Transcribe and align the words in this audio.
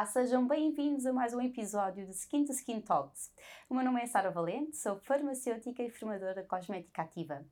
Olá, 0.00 0.06
sejam 0.06 0.48
bem-vindos 0.48 1.04
a 1.04 1.12
mais 1.12 1.34
um 1.34 1.42
episódio 1.42 2.06
de 2.06 2.12
Skin 2.12 2.46
to 2.46 2.52
Skin 2.52 2.80
Talks. 2.80 3.30
O 3.68 3.74
meu 3.74 3.84
nome 3.84 4.00
é 4.00 4.06
Sara 4.06 4.30
Valente, 4.30 4.74
sou 4.78 4.96
farmacêutica 4.96 5.82
e 5.82 5.90
formadora 5.90 6.42
cosmética 6.42 7.02
ativa. 7.02 7.44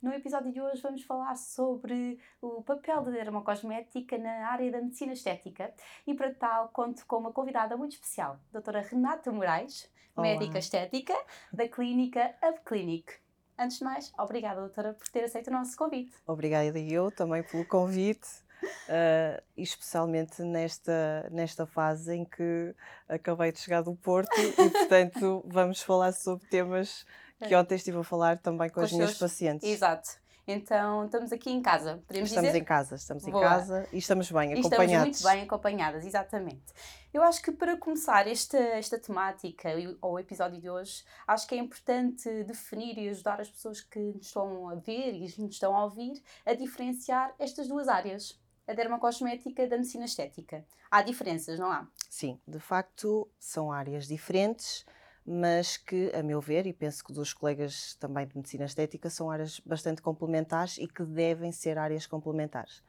No 0.00 0.12
episódio 0.12 0.52
de 0.52 0.60
hoje 0.60 0.80
vamos 0.80 1.02
falar 1.02 1.34
sobre 1.34 2.20
o 2.40 2.62
papel 2.62 3.02
da 3.02 3.10
dermocosmética 3.10 4.16
na 4.18 4.46
área 4.46 4.70
da 4.70 4.80
medicina 4.80 5.14
estética 5.14 5.74
e 6.06 6.14
para 6.14 6.32
tal 6.32 6.68
conto 6.68 7.04
com 7.06 7.16
uma 7.16 7.32
convidada 7.32 7.76
muito 7.76 7.94
especial, 7.94 8.34
a 8.34 8.52
doutora 8.52 8.82
Renata 8.82 9.32
Moraes, 9.32 9.90
Olá. 10.14 10.28
médica 10.28 10.60
estética 10.60 11.12
da 11.52 11.68
clínica 11.68 12.36
UpClinic. 12.40 13.14
Antes 13.58 13.78
de 13.78 13.84
mais, 13.84 14.12
obrigada, 14.16 14.60
doutora, 14.60 14.94
por 14.94 15.08
ter 15.08 15.24
aceito 15.24 15.48
o 15.48 15.52
nosso 15.52 15.76
convite. 15.76 16.14
Obrigada 16.24 16.78
eu 16.78 17.10
também 17.10 17.42
pelo 17.42 17.66
convite 17.66 18.45
uh, 18.62 19.42
especialmente 19.56 20.42
nesta, 20.42 21.28
nesta 21.30 21.66
fase 21.66 22.14
em 22.14 22.24
que 22.24 22.74
acabei 23.08 23.52
de 23.52 23.60
chegar 23.60 23.82
do 23.82 23.94
Porto 23.94 24.30
e, 24.40 24.70
portanto, 24.70 25.44
vamos 25.48 25.82
falar 25.82 26.12
sobre 26.12 26.46
temas 26.48 27.04
que 27.38 27.54
é. 27.54 27.58
ontem 27.58 27.74
estive 27.74 27.98
a 27.98 28.04
falar 28.04 28.38
também 28.38 28.68
com, 28.68 28.76
com 28.76 28.80
as 28.80 28.92
minhas 28.92 29.10
seus... 29.10 29.30
pacientes. 29.30 29.68
Exato. 29.68 30.26
Então, 30.48 31.06
estamos 31.06 31.32
aqui 31.32 31.50
em 31.50 31.60
casa, 31.60 32.00
podemos 32.06 32.30
estamos 32.30 32.50
dizer? 32.50 32.60
em 32.60 32.64
casa, 32.64 32.94
estamos 32.94 33.24
Boa. 33.24 33.36
em 33.36 33.48
casa 33.48 33.88
e 33.92 33.98
estamos 33.98 34.30
bem 34.30 34.50
e 34.52 34.60
acompanhados. 34.60 34.92
Estamos 34.92 35.22
muito 35.22 35.24
bem 35.24 35.42
acompanhadas, 35.42 36.06
exatamente. 36.06 36.72
Eu 37.12 37.24
acho 37.24 37.42
que 37.42 37.50
para 37.50 37.76
começar 37.76 38.28
esta, 38.28 38.56
esta 38.56 38.96
temática, 38.96 39.70
ou 40.00 40.12
o 40.12 40.18
episódio 40.20 40.60
de 40.60 40.70
hoje, 40.70 41.02
acho 41.26 41.48
que 41.48 41.56
é 41.56 41.58
importante 41.58 42.44
definir 42.44 42.96
e 42.96 43.08
ajudar 43.08 43.40
as 43.40 43.50
pessoas 43.50 43.80
que 43.80 43.98
nos 43.98 44.26
estão 44.26 44.68
a 44.68 44.76
ver 44.76 45.14
e 45.14 45.22
nos 45.22 45.54
estão 45.54 45.76
a 45.76 45.82
ouvir 45.82 46.22
a 46.44 46.54
diferenciar 46.54 47.34
estas 47.40 47.66
duas 47.66 47.88
áreas 47.88 48.38
a 48.66 48.72
dermocosmética 48.72 49.66
da 49.66 49.76
medicina 49.76 50.04
estética. 50.04 50.64
Há 50.90 51.02
diferenças, 51.02 51.58
não 51.58 51.70
há? 51.70 51.86
Sim, 52.10 52.40
de 52.46 52.58
facto 52.58 53.28
são 53.38 53.70
áreas 53.70 54.06
diferentes, 54.06 54.84
mas 55.24 55.76
que, 55.76 56.12
a 56.14 56.22
meu 56.22 56.40
ver, 56.40 56.66
e 56.66 56.72
penso 56.72 57.04
que 57.04 57.12
dos 57.12 57.32
colegas 57.32 57.94
também 57.96 58.26
de 58.26 58.36
medicina 58.36 58.64
estética, 58.64 59.10
são 59.10 59.30
áreas 59.30 59.60
bastante 59.60 60.00
complementares 60.00 60.78
e 60.78 60.86
que 60.86 61.04
devem 61.04 61.50
ser 61.50 61.78
áreas 61.78 62.06
complementares. 62.06 62.82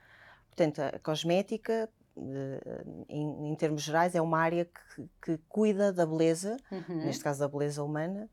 Portanto, 0.47 0.79
a 0.79 0.99
cosmética, 0.99 1.89
eh, 2.17 2.83
em, 3.09 3.49
em 3.49 3.55
termos 3.55 3.81
gerais, 3.81 4.13
é 4.15 4.21
uma 4.21 4.39
área 4.39 4.65
que, 4.65 5.09
que 5.21 5.37
cuida 5.49 5.91
da 5.91 6.05
beleza, 6.05 6.57
uhum. 6.71 7.05
neste 7.05 7.23
caso 7.23 7.39
da 7.39 7.47
beleza 7.47 7.83
humana, 7.83 8.29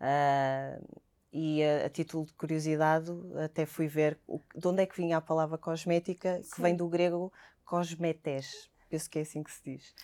uh, 0.00 1.02
e 1.32 1.62
a, 1.64 1.86
a, 1.86 1.88
título 1.88 2.26
de 2.26 2.32
curiosidade 2.34 3.10
até 3.42 3.64
fui 3.64 3.88
ver 3.88 4.18
o, 4.26 4.40
de 4.54 4.68
onde 4.68 4.82
é 4.82 4.86
que 4.86 4.96
vinha 4.96 5.16
a 5.16 5.20
palavra 5.20 5.56
cosmética, 5.56 6.42
Sim. 6.42 6.50
que 6.50 6.62
vem 6.62 6.76
do 6.76 6.88
grego 6.88 7.32
cosmetes, 7.64 8.70
penso 8.90 9.08
que 9.08 9.18
é 9.18 9.22
assim 9.22 9.42
que 9.42 9.50
se 9.50 9.62
diz, 9.64 9.94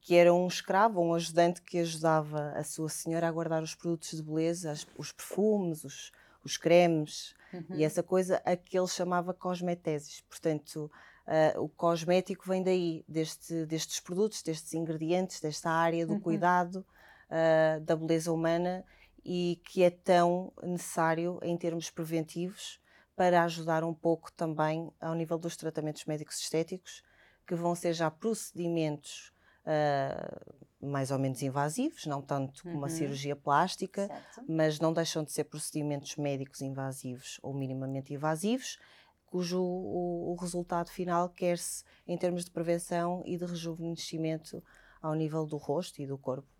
que 0.00 0.14
era 0.14 0.34
um 0.34 0.46
escravo, 0.46 1.00
um 1.00 1.14
ajudante 1.14 1.62
que 1.62 1.78
ajudava 1.78 2.50
a 2.50 2.62
sua 2.62 2.90
senhora 2.90 3.26
a 3.26 3.32
guardar 3.32 3.62
os 3.62 3.74
produtos 3.74 4.10
de 4.10 4.22
beleza, 4.22 4.70
as, 4.70 4.86
os 4.98 5.10
perfumes, 5.10 5.82
os, 5.84 6.12
os 6.44 6.58
cremes 6.58 7.34
uhum. 7.50 7.76
e 7.76 7.84
essa 7.84 8.02
coisa 8.02 8.42
a 8.44 8.54
que 8.54 8.78
ele 8.78 8.86
chamava 8.86 9.32
cosmeteses. 9.32 10.20
Portanto, 10.28 10.90
uh, 11.26 11.62
o 11.62 11.70
cosmético 11.70 12.46
vem 12.46 12.62
daí, 12.62 13.02
deste, 13.08 13.64
destes 13.64 13.98
produtos, 14.00 14.42
destes 14.42 14.74
ingredientes, 14.74 15.40
desta 15.40 15.70
área 15.70 16.06
do 16.06 16.12
uhum. 16.12 16.20
cuidado 16.20 16.84
uh, 17.30 17.80
da 17.80 17.96
beleza 17.96 18.30
humana 18.30 18.84
e 19.24 19.60
que 19.64 19.82
é 19.82 19.90
tão 19.90 20.52
necessário 20.62 21.38
em 21.42 21.56
termos 21.56 21.90
preventivos 21.90 22.80
para 23.16 23.44
ajudar 23.44 23.84
um 23.84 23.94
pouco 23.94 24.32
também 24.32 24.92
ao 25.00 25.14
nível 25.14 25.38
dos 25.38 25.56
tratamentos 25.56 26.04
médicos 26.04 26.40
estéticos, 26.40 27.02
que 27.46 27.54
vão 27.54 27.74
ser 27.74 27.92
já 27.92 28.10
procedimentos 28.10 29.32
uh, 29.64 30.86
mais 30.86 31.10
ou 31.10 31.18
menos 31.18 31.42
invasivos, 31.42 32.06
não 32.06 32.20
tanto 32.20 32.62
como 32.62 32.78
uhum. 32.78 32.84
a 32.84 32.88
cirurgia 32.88 33.36
plástica, 33.36 34.06
certo. 34.06 34.44
mas 34.48 34.80
não 34.80 34.92
deixam 34.92 35.24
de 35.24 35.32
ser 35.32 35.44
procedimentos 35.44 36.16
médicos 36.16 36.60
invasivos 36.60 37.38
ou 37.42 37.54
minimamente 37.54 38.12
invasivos, 38.12 38.78
cujo 39.26 39.60
o, 39.62 40.32
o 40.32 40.36
resultado 40.36 40.90
final 40.90 41.28
quer-se 41.28 41.84
em 42.06 42.16
termos 42.16 42.44
de 42.44 42.50
prevenção 42.50 43.22
e 43.24 43.36
de 43.36 43.44
rejuvenescimento 43.44 44.62
ao 45.00 45.14
nível 45.14 45.44
do 45.46 45.56
rosto 45.56 46.00
e 46.00 46.06
do 46.06 46.16
corpo. 46.16 46.53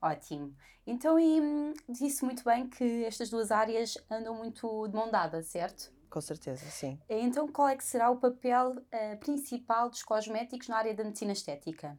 Ótimo. 0.00 0.54
Então, 0.86 1.18
e 1.18 1.40
hum, 1.40 1.74
disse 1.88 2.24
muito 2.24 2.42
bem 2.42 2.68
que 2.68 3.04
estas 3.04 3.28
duas 3.28 3.50
áreas 3.50 3.98
andam 4.10 4.34
muito 4.34 4.88
de 4.88 4.94
mão 4.94 5.10
dada, 5.10 5.42
certo? 5.42 5.92
Com 6.08 6.20
certeza, 6.20 6.64
sim. 6.70 6.98
Então, 7.08 7.46
qual 7.46 7.68
é 7.68 7.76
que 7.76 7.84
será 7.84 8.10
o 8.10 8.16
papel 8.16 8.72
uh, 8.72 9.16
principal 9.20 9.88
dos 9.88 10.02
cosméticos 10.02 10.68
na 10.68 10.78
área 10.78 10.94
da 10.94 11.04
medicina 11.04 11.32
estética? 11.32 11.98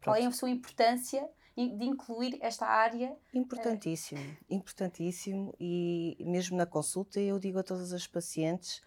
Pronto. 0.00 0.04
Qual 0.04 0.16
é 0.16 0.24
a 0.24 0.30
sua 0.30 0.48
importância 0.48 1.28
de 1.54 1.84
incluir 1.84 2.38
esta 2.40 2.66
área? 2.66 3.14
Eh, 3.34 3.38
importantíssimo, 3.38 4.20
uh... 4.20 4.36
importantíssimo. 4.48 5.54
E 5.60 6.16
mesmo 6.20 6.56
na 6.56 6.64
consulta, 6.64 7.20
eu 7.20 7.38
digo 7.38 7.58
a 7.58 7.62
todas 7.62 7.92
as 7.92 8.06
pacientes, 8.06 8.80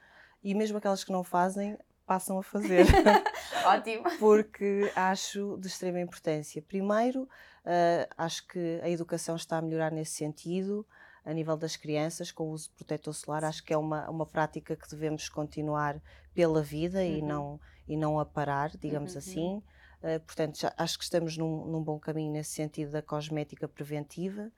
e 0.44 0.56
mesmo 0.56 0.78
aquelas 0.78 1.04
que 1.04 1.12
não 1.12 1.24
fazem, 1.24 1.78
passam 2.06 2.38
a 2.38 2.44
fazer. 2.44 2.86
Ótimo. 3.66 4.04
Porque 4.20 4.92
acho 4.96 5.58
de 5.58 5.68
extrema 5.68 6.00
importância. 6.00 6.62
Primeiro, 6.62 7.24
uh, 7.24 8.08
acho 8.18 8.48
que 8.48 8.80
a 8.84 8.90
educação 8.90 9.36
está 9.36 9.58
a 9.58 9.62
melhorar 9.62 9.92
nesse 9.92 10.14
sentido, 10.14 10.86
a 11.24 11.34
nível 11.34 11.58
das 11.58 11.76
crianças, 11.76 12.32
com 12.32 12.46
o 12.46 12.52
uso 12.52 12.70
de 12.70 12.76
protetor 12.76 13.14
solar. 13.14 13.44
Acho 13.44 13.64
que 13.64 13.74
é 13.74 13.78
uma, 13.78 14.10
uma 14.10 14.26
prática 14.26 14.76
que 14.76 14.90
devemos 14.90 15.28
continuar 15.30 16.02
pela 16.34 16.62
vida 16.62 17.00
uhum. 17.00 17.06
e, 17.06 17.22
não, 17.22 17.60
e 17.88 17.98
não 17.98 18.20
a 18.20 18.26
parar, 18.26 18.72
digamos 18.78 19.14
uhum. 19.14 19.18
assim. 19.18 19.64
Uh, 20.04 20.20
portanto, 20.26 20.60
já, 20.60 20.74
acho 20.78 20.98
que 20.98 21.04
estamos 21.04 21.38
num, 21.38 21.66
num, 21.66 21.84
bom 21.84 22.00
caminho 22.00 22.32
nesse 22.32 22.52
sentido 22.52 22.92
da 22.92 23.02
cosmética 23.02 23.68
preventiva. 23.68 24.52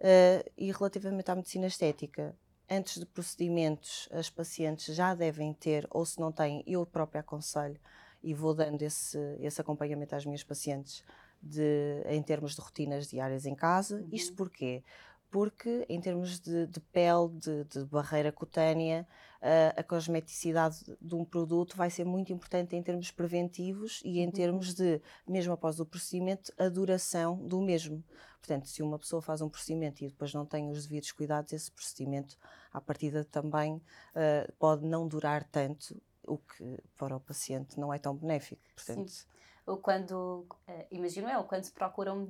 Uh, 0.00 0.48
e 0.56 0.70
relativamente 0.70 1.30
à 1.30 1.34
medicina 1.34 1.66
estética, 1.66 2.34
antes 2.70 2.98
de 2.98 3.06
procedimentos, 3.06 4.08
as 4.12 4.28
pacientes 4.28 4.94
já 4.94 5.14
devem 5.14 5.52
ter, 5.52 5.86
ou 5.90 6.04
se 6.04 6.20
não 6.20 6.30
têm, 6.30 6.62
eu 6.66 6.84
própria 6.84 7.20
aconselho 7.20 7.80
e 8.22 8.34
vou 8.34 8.54
dando 8.54 8.82
esse, 8.82 9.18
esse 9.40 9.60
acompanhamento 9.60 10.14
às 10.14 10.24
minhas 10.24 10.42
pacientes 10.42 11.04
de, 11.42 12.02
em 12.06 12.22
termos 12.22 12.54
de 12.54 12.60
rotinas 12.60 13.08
diárias 13.08 13.46
em 13.46 13.54
casa. 13.54 13.96
Uhum. 13.96 14.08
Isto 14.12 14.34
porquê? 14.34 14.82
Porque, 15.30 15.84
em 15.88 16.00
termos 16.00 16.40
de, 16.40 16.66
de 16.66 16.80
pele, 16.80 17.28
de, 17.34 17.64
de, 17.64 17.84
barreira 17.84 18.32
cutânea, 18.32 19.06
a, 19.40 19.80
a 19.80 19.82
cosmeticidade 19.84 20.78
de 21.00 21.14
um 21.14 21.24
produto 21.24 21.76
vai 21.76 21.90
ser 21.90 22.04
muito 22.04 22.32
importante 22.32 22.74
em 22.74 22.82
termos 22.82 23.10
preventivos 23.10 24.00
e 24.04 24.20
em 24.20 24.26
uhum. 24.26 24.32
termos 24.32 24.74
de, 24.74 25.00
mesmo 25.26 25.52
após 25.52 25.78
o 25.80 25.86
procedimento, 25.86 26.52
a 26.58 26.68
duração 26.68 27.36
do 27.46 27.60
mesmo. 27.60 28.02
Portanto, 28.40 28.68
se 28.68 28.82
uma 28.82 28.98
pessoa 28.98 29.20
faz 29.20 29.40
um 29.40 29.48
procedimento 29.48 30.04
e 30.04 30.08
depois 30.08 30.32
não 30.32 30.46
tem 30.46 30.70
os 30.70 30.86
devidos 30.86 31.12
cuidados, 31.12 31.52
esse 31.52 31.70
procedimento, 31.70 32.36
à 32.72 32.80
partida, 32.80 33.24
também 33.24 33.74
uh, 33.74 34.52
pode 34.58 34.86
não 34.86 35.06
durar 35.06 35.44
tanto, 35.44 36.00
o 36.26 36.38
que 36.38 36.78
para 36.96 37.16
o 37.16 37.20
paciente 37.20 37.78
não 37.80 37.92
é 37.92 37.98
tão 37.98 38.14
benéfico. 38.14 38.62
Portanto, 38.74 39.10
Sim. 39.10 39.26
Ou 39.68 39.76
quando, 39.76 40.46
uh, 40.66 40.86
imagino 40.90 41.28
eu, 41.28 41.44
quando 41.44 41.64
se 41.64 41.72
procura 41.72 42.14
um, 42.14 42.22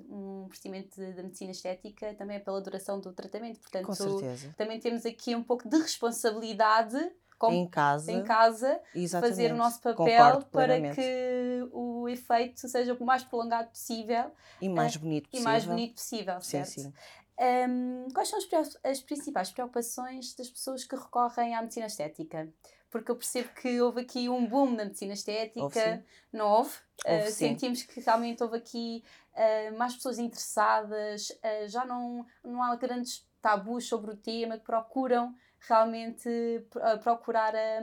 um 0.42 0.48
procedimento 0.48 1.00
de, 1.00 1.12
de, 1.12 1.22
medicina 1.22 1.52
estética, 1.52 2.12
também 2.14 2.36
é 2.36 2.40
pela 2.40 2.60
duração 2.60 2.98
do 2.98 3.12
tratamento. 3.12 3.60
Portanto, 3.60 3.86
Com 3.86 3.94
certeza. 3.94 4.52
também 4.56 4.80
temos 4.80 5.06
aqui 5.06 5.36
um 5.36 5.42
pouco 5.44 5.68
de 5.68 5.78
responsabilidade 5.78 6.98
com, 7.38 7.52
em 7.52 7.68
casa, 7.68 8.10
em 8.10 8.24
casa 8.24 8.80
fazer 9.20 9.52
o 9.52 9.56
nosso 9.56 9.80
papel 9.80 10.42
para 10.50 10.92
que 10.92 11.68
o 11.70 11.87
efeito 12.08 12.66
seja 12.68 12.94
o 12.94 13.04
mais 13.04 13.24
prolongado 13.24 13.70
possível 13.70 14.30
e 14.60 14.68
mais 14.68 14.96
uh, 14.96 14.98
bonito 14.98 15.28
possível. 15.28 15.40
E 15.40 15.52
mais 15.52 15.64
bonito 15.64 15.94
possível, 15.94 16.40
certo? 16.40 16.68
Sim, 16.68 16.82
sim. 16.82 16.92
Um, 17.40 18.08
quais 18.12 18.28
são 18.28 18.38
as, 18.38 18.78
as, 18.82 19.00
principais 19.00 19.50
preocupações 19.52 20.34
das 20.34 20.50
pessoas 20.50 20.84
que 20.84 20.96
recorrem 20.96 21.54
à 21.54 21.62
medicina 21.62 21.86
estética? 21.86 22.52
Porque 22.90 23.10
eu 23.10 23.16
percebo 23.16 23.50
que 23.54 23.80
houve 23.80 24.00
aqui 24.00 24.28
um 24.28 24.44
boom 24.44 24.72
na 24.72 24.84
medicina 24.86 25.12
estética, 25.12 25.62
houve, 25.62 26.04
não 26.32 26.46
houve? 26.48 26.74
houve 27.06 27.28
uh, 27.28 27.30
sentimos 27.30 27.82
que 27.84 28.00
realmente 28.00 28.42
houve 28.42 28.56
aqui 28.56 29.04
uh, 29.34 29.78
mais 29.78 29.94
pessoas 29.94 30.18
interessadas, 30.18 31.30
uh, 31.30 31.68
já 31.68 31.84
não, 31.84 32.26
não 32.42 32.60
há 32.60 32.74
grandes 32.74 33.24
tabus 33.40 33.86
sobre 33.86 34.10
o 34.10 34.16
tema, 34.16 34.58
que 34.58 34.64
procuram 34.64 35.32
realmente 35.60 36.64
procurar 37.02 37.54
a, 37.54 37.78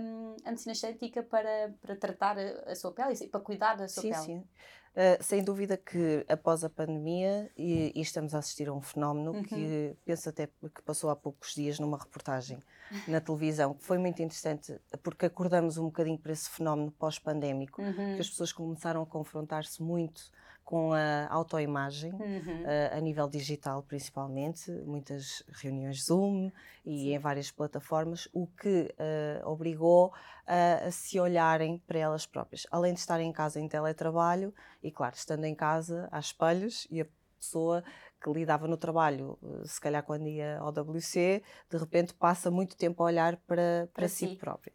a 0.46 0.50
medicina 0.50 0.74
estética 0.74 1.22
para, 1.24 1.74
para 1.82 1.96
tratar 1.96 2.38
a, 2.38 2.72
a 2.72 2.76
sua 2.76 2.92
pele 2.92 3.14
e 3.22 3.28
para 3.28 3.42
cuidar 3.42 3.76
da 3.76 3.88
sua 3.88 4.02
sim, 4.02 4.12
pele. 4.12 4.24
Sim, 4.24 4.38
uh, 4.38 5.24
sem 5.24 5.44
dúvida 5.44 5.78
que 5.78 6.26
após 6.30 6.64
a 6.64 6.70
pandemia, 6.70 7.52
e, 7.58 7.92
e, 7.94 8.02
estamos 8.02 8.34
a 8.34 8.40
assistir 8.40 8.70
a 8.70 8.74
um 8.74 8.82
fenómeno 8.82 9.32
uhum. 9.32 9.44
que 9.44 9.96
penso 10.06 10.30
até 10.30 10.48
que 10.48 10.82
passou 10.84 11.10
há 11.10 11.16
poucos 11.16 11.54
dias 11.54 11.80
numa 11.80 11.98
reportagem 11.98 12.60
na 13.08 13.20
televisão, 13.20 13.74
que 13.74 13.84
foi 13.84 13.98
muito 13.98 14.22
interessante, 14.22 14.80
porque 15.04 15.26
acordamos 15.26 15.78
um 15.78 15.86
bocadinho 15.86 16.18
para 16.18 16.32
esse 16.32 16.50
fenómeno 16.50 16.92
pós-pandémico, 16.92 17.82
uhum. 17.82 18.16
que 18.16 18.22
as 18.22 18.30
pessoas 18.30 18.54
começaram 18.54 19.02
a 19.02 19.06
confrontar-se 19.06 19.82
muito 19.82 20.32
com 20.66 20.94
a 20.94 21.28
autoimagem, 21.30 22.12
uhum. 22.12 22.64
uh, 22.64 22.98
a 22.98 23.00
nível 23.00 23.30
digital 23.30 23.84
principalmente, 23.84 24.72
muitas 24.84 25.44
reuniões 25.54 26.06
Zoom 26.06 26.52
e 26.84 26.98
Sim. 26.98 27.14
em 27.14 27.20
várias 27.20 27.52
plataformas, 27.52 28.28
o 28.34 28.48
que 28.48 28.94
uh, 29.00 29.48
obrigou 29.48 30.12
a, 30.48 30.88
a, 30.88 30.92
se 30.92 31.20
olharem 31.20 31.78
para 31.86 32.00
elas 32.00 32.26
próprias. 32.26 32.66
Além 32.72 32.94
de 32.94 33.00
estarem 33.00 33.30
em 33.30 33.32
casa 33.32 33.60
em 33.60 33.68
teletrabalho, 33.68 34.52
e 34.82 34.92
claro, 34.92 35.16
estando 35.16 35.46
em 35.46 35.54
casa, 35.54 36.10
há 36.12 36.20
espelhos 36.20 36.88
e 36.90 37.00
a 37.00 37.06
pessoa 37.38 37.84
que 38.22 38.30
lidava 38.32 38.68
no 38.68 38.76
trabalho, 38.76 39.38
eh, 39.44 39.68
se 39.68 39.80
calhar 39.80 40.02
quando 40.02 40.28
ia 40.28 40.58
ao 40.58 40.70
WC, 40.70 41.44
de 41.70 41.78
repente 41.78 42.12
passa 42.14 42.50
muito 42.50 42.76
tempo 42.76 43.04
a 43.04 43.06
olhar 43.06 43.38
para, 43.38 43.88
para, 43.88 43.88
para 43.94 44.08
si, 44.08 44.30
si 44.30 44.36
própria. 44.36 44.74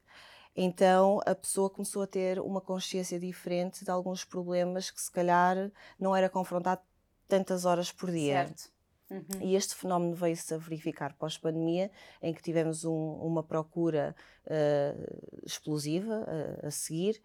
Então 0.54 1.20
a 1.24 1.34
pessoa 1.34 1.70
começou 1.70 2.02
a 2.02 2.06
ter 2.06 2.40
uma 2.40 2.60
consciência 2.60 3.18
diferente 3.18 3.84
de 3.84 3.90
alguns 3.90 4.24
problemas 4.24 4.90
que 4.90 5.00
se 5.00 5.10
calhar 5.10 5.70
não 5.98 6.14
era 6.14 6.28
confrontado 6.28 6.82
tantas 7.28 7.64
horas 7.64 7.92
por 7.92 8.10
dia. 8.10 8.46
Certo. 8.46 8.70
Uhum. 9.10 9.42
E 9.42 9.56
este 9.56 9.74
fenómeno 9.74 10.14
veio-se 10.14 10.54
a 10.54 10.58
verificar 10.58 11.14
pós-pandemia, 11.14 11.90
em 12.22 12.32
que 12.32 12.42
tivemos 12.42 12.84
um, 12.84 13.14
uma 13.14 13.42
procura 13.42 14.14
uh, 14.46 15.42
explosiva 15.44 16.20
uh, 16.20 16.66
a 16.66 16.70
seguir, 16.70 17.20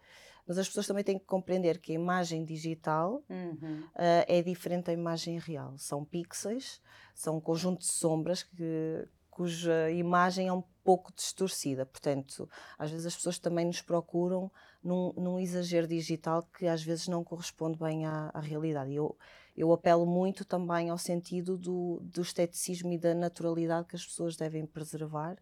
mas 0.46 0.58
as 0.58 0.66
pessoas 0.66 0.86
também 0.86 1.04
têm 1.04 1.18
que 1.18 1.24
compreender 1.24 1.78
que 1.78 1.92
a 1.92 1.94
imagem 1.94 2.44
digital 2.44 3.22
uhum. 3.28 3.84
uh, 3.94 4.24
é 4.26 4.42
diferente 4.42 4.86
da 4.86 4.92
imagem 4.92 5.38
real. 5.38 5.76
São 5.78 6.04
pixels, 6.04 6.80
são 7.14 7.36
um 7.36 7.40
conjunto 7.40 7.80
de 7.80 7.86
sombras 7.86 8.42
que, 8.42 9.08
cuja 9.36 9.90
imagem 9.90 10.48
é 10.48 10.52
um 10.52 10.62
pouco 10.82 11.12
distorcida. 11.14 11.84
Portanto, 11.84 12.48
às 12.78 12.90
vezes 12.90 13.04
as 13.04 13.14
pessoas 13.14 13.38
também 13.38 13.66
nos 13.66 13.82
procuram 13.82 14.50
num, 14.82 15.12
num 15.12 15.38
exagero 15.38 15.86
digital 15.86 16.42
que 16.56 16.66
às 16.66 16.82
vezes 16.82 17.06
não 17.06 17.22
corresponde 17.22 17.78
bem 17.78 18.06
à, 18.06 18.30
à 18.32 18.40
realidade. 18.40 18.94
Eu, 18.94 19.14
eu 19.54 19.70
apelo 19.74 20.06
muito 20.06 20.42
também 20.42 20.88
ao 20.88 20.96
sentido 20.96 21.58
do, 21.58 22.00
do 22.02 22.22
esteticismo 22.22 22.90
e 22.94 22.98
da 22.98 23.14
naturalidade 23.14 23.88
que 23.88 23.96
as 23.96 24.06
pessoas 24.06 24.36
devem 24.36 24.64
preservar 24.64 25.36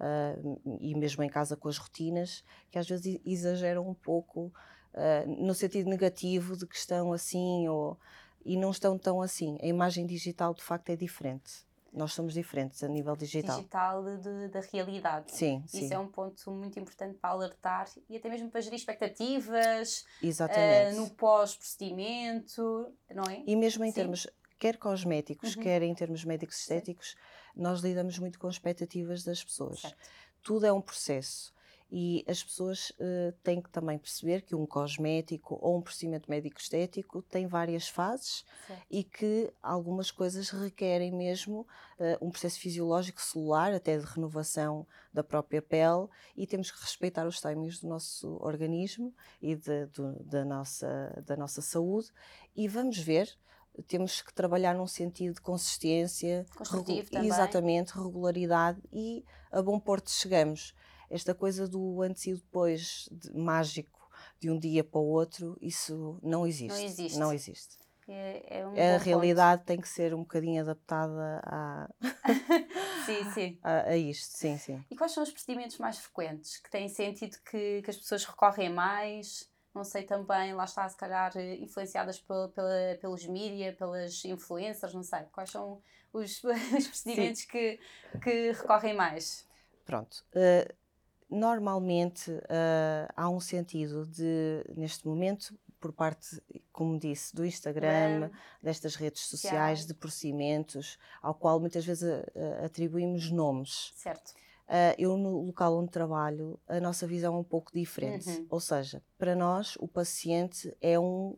uh, 0.00 0.78
e 0.80 0.94
mesmo 0.94 1.22
em 1.22 1.28
casa 1.28 1.54
com 1.54 1.68
as 1.68 1.76
rotinas, 1.76 2.42
que 2.70 2.78
às 2.78 2.88
vezes 2.88 3.20
exageram 3.26 3.86
um 3.86 3.94
pouco 3.94 4.50
uh, 4.94 5.44
no 5.44 5.52
sentido 5.52 5.90
negativo 5.90 6.56
de 6.56 6.66
que 6.66 6.76
estão 6.76 7.12
assim 7.12 7.68
ou, 7.68 7.98
e 8.42 8.56
não 8.56 8.70
estão 8.70 8.96
tão 8.96 9.20
assim. 9.20 9.58
A 9.60 9.66
imagem 9.66 10.06
digital 10.06 10.54
de 10.54 10.62
facto 10.62 10.88
é 10.88 10.96
diferente. 10.96 11.73
Nós 11.94 12.12
somos 12.12 12.34
diferentes 12.34 12.82
a 12.82 12.88
nível 12.88 13.14
digital. 13.14 13.56
Digital 13.56 14.04
de, 14.18 14.48
da 14.48 14.60
realidade. 14.60 15.30
Sim, 15.30 15.62
Isso 15.64 15.78
sim. 15.78 15.94
é 15.94 15.98
um 15.98 16.08
ponto 16.08 16.50
muito 16.50 16.78
importante 16.78 17.16
para 17.18 17.30
alertar 17.30 17.86
e 18.08 18.16
até 18.16 18.28
mesmo 18.28 18.50
para 18.50 18.60
gerir 18.60 18.76
expectativas. 18.76 20.04
Exatamente. 20.20 20.96
Uh, 20.96 21.00
no 21.00 21.10
pós-procedimento, 21.10 22.92
não 23.14 23.22
é? 23.30 23.44
E 23.46 23.54
mesmo 23.54 23.84
em 23.84 23.90
sim. 23.90 23.94
termos 23.94 24.26
quer 24.58 24.76
cosméticos, 24.76 25.54
uhum. 25.54 25.62
quer 25.62 25.82
em 25.82 25.94
termos 25.94 26.24
médicos 26.24 26.58
estéticos, 26.58 27.14
nós 27.54 27.80
lidamos 27.80 28.18
muito 28.18 28.38
com 28.40 28.48
expectativas 28.48 29.22
das 29.22 29.44
pessoas. 29.44 29.80
Certo. 29.80 29.96
Tudo 30.42 30.66
é 30.66 30.72
um 30.72 30.80
processo. 30.80 31.53
E 31.96 32.24
as 32.26 32.42
pessoas 32.42 32.90
uh, 32.90 33.30
têm 33.44 33.62
que 33.62 33.70
também 33.70 33.96
perceber 33.96 34.42
que 34.42 34.52
um 34.52 34.66
cosmético 34.66 35.56
ou 35.62 35.78
um 35.78 35.80
procedimento 35.80 36.28
médico 36.28 36.58
estético 36.58 37.22
tem 37.22 37.46
várias 37.46 37.88
fases 37.88 38.44
certo. 38.66 38.84
e 38.90 39.04
que 39.04 39.52
algumas 39.62 40.10
coisas 40.10 40.50
requerem 40.50 41.12
mesmo 41.12 41.60
uh, 41.60 42.26
um 42.26 42.32
processo 42.32 42.58
fisiológico 42.58 43.22
celular, 43.22 43.72
até 43.72 43.96
de 43.96 44.04
renovação 44.06 44.84
da 45.12 45.22
própria 45.22 45.62
pele, 45.62 46.08
e 46.36 46.48
temos 46.48 46.68
que 46.68 46.80
respeitar 46.80 47.28
os 47.28 47.40
timings 47.40 47.78
do 47.78 47.86
nosso 47.86 48.38
organismo 48.42 49.14
e 49.40 49.54
de, 49.54 49.86
do, 49.86 50.20
da, 50.24 50.44
nossa, 50.44 51.22
da 51.24 51.36
nossa 51.36 51.62
saúde. 51.62 52.10
E 52.56 52.66
vamos 52.66 52.98
ver 52.98 53.38
temos 53.88 54.22
que 54.22 54.32
trabalhar 54.32 54.74
num 54.74 54.86
sentido 54.86 55.34
de 55.34 55.40
consistência, 55.40 56.46
regu 56.70 57.24
exatamente, 57.24 57.92
regularidade 57.92 58.80
e 58.92 59.24
a 59.50 59.60
bom 59.60 59.80
porto 59.80 60.10
chegamos. 60.10 60.74
Esta 61.10 61.34
coisa 61.34 61.68
do 61.68 62.02
antes 62.02 62.26
e 62.26 62.34
depois 62.34 63.08
de, 63.10 63.32
mágico 63.36 64.08
de 64.40 64.50
um 64.50 64.58
dia 64.58 64.82
para 64.84 65.00
o 65.00 65.06
outro, 65.06 65.56
isso 65.60 66.18
não 66.22 66.46
existe. 66.46 66.78
Não 66.78 66.84
existe. 66.84 67.18
Não 67.18 67.32
existe. 67.32 67.84
É, 68.06 68.60
é 68.60 68.66
um 68.66 68.72
a 68.72 68.98
realidade 68.98 69.62
ponto. 69.62 69.66
tem 69.66 69.80
que 69.80 69.88
ser 69.88 70.12
um 70.14 70.18
bocadinho 70.18 70.60
adaptada 70.60 71.40
a, 71.44 71.88
sim, 73.06 73.30
sim. 73.32 73.58
a, 73.64 73.88
a, 73.88 73.96
isto. 73.96 74.36
Sim, 74.36 74.58
sim. 74.58 74.84
E 74.90 74.96
quais 74.96 75.12
são 75.12 75.22
os 75.22 75.30
procedimentos 75.30 75.78
mais 75.78 75.98
frequentes 75.98 76.58
que 76.58 76.70
têm 76.70 76.88
sentido 76.88 77.38
que, 77.50 77.80
que 77.82 77.90
as 77.90 77.96
pessoas 77.96 78.24
recorrem 78.24 78.68
mais? 78.68 79.50
não 79.74 79.82
sei 79.82 80.04
também, 80.04 80.54
lá 80.54 80.64
está, 80.64 80.88
se 80.88 80.96
calhar 80.96 81.36
influenciadas 81.36 82.20
pela, 82.20 82.48
pela, 82.50 82.96
pelos 83.00 83.26
mídia, 83.26 83.74
pelas 83.76 84.24
influencers, 84.24 84.94
não 84.94 85.02
sei. 85.02 85.24
Quais 85.32 85.50
são 85.50 85.82
os, 86.12 86.42
os 86.44 86.86
procedimentos 86.86 87.44
que, 87.44 87.80
que 88.22 88.52
recorrem 88.52 88.94
mais? 88.94 89.48
Pronto. 89.84 90.24
Uh, 90.32 90.72
normalmente 91.34 92.30
uh, 92.30 93.12
há 93.16 93.28
um 93.28 93.40
sentido 93.40 94.06
de, 94.06 94.64
neste 94.76 95.06
momento, 95.06 95.58
por 95.80 95.92
parte, 95.92 96.40
como 96.72 96.98
disse, 96.98 97.34
do 97.34 97.44
Instagram, 97.44 98.30
destas 98.62 98.94
redes 98.94 99.26
sociais, 99.26 99.84
de 99.84 99.92
procedimentos, 99.92 100.98
ao 101.20 101.34
qual 101.34 101.60
muitas 101.60 101.84
vezes 101.84 102.04
uh, 102.04 102.64
atribuímos 102.64 103.30
nomes. 103.30 103.92
Certo. 103.96 104.32
Uh, 104.66 104.94
eu, 104.96 105.16
no 105.18 105.42
local 105.42 105.76
onde 105.76 105.90
trabalho, 105.90 106.58
a 106.66 106.80
nossa 106.80 107.06
visão 107.06 107.34
é 107.34 107.38
um 107.38 107.44
pouco 107.44 107.70
diferente. 107.72 108.30
Uhum. 108.30 108.46
Ou 108.48 108.60
seja, 108.60 109.02
para 109.18 109.34
nós, 109.34 109.76
o 109.78 109.86
paciente 109.86 110.74
é 110.80 110.98
um 110.98 111.36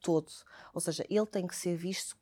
todo. 0.00 0.32
Ou 0.72 0.80
seja, 0.80 1.04
ele 1.08 1.26
tem 1.26 1.46
que 1.46 1.54
ser 1.54 1.76
visto 1.76 2.16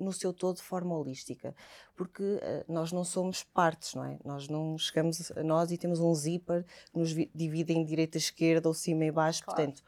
no 0.00 0.12
seu 0.12 0.32
todo 0.32 0.56
de 0.56 0.62
forma 0.62 0.96
holística, 0.96 1.54
porque 1.94 2.22
uh, 2.22 2.64
nós 2.66 2.90
não 2.90 3.04
somos 3.04 3.42
partes, 3.42 3.94
não 3.94 4.04
é? 4.04 4.18
Nós 4.24 4.48
não 4.48 4.78
chegamos 4.78 5.30
a 5.32 5.42
nós 5.42 5.70
e 5.70 5.76
temos 5.76 6.00
um 6.00 6.14
zíper 6.14 6.64
que 6.92 6.98
nos 6.98 7.10
divide 7.34 7.74
em 7.74 7.84
direita, 7.84 8.16
esquerda 8.16 8.68
ou 8.68 8.74
cima 8.74 9.04
e 9.04 9.12
baixo, 9.12 9.44
claro. 9.44 9.56
portanto, 9.56 9.82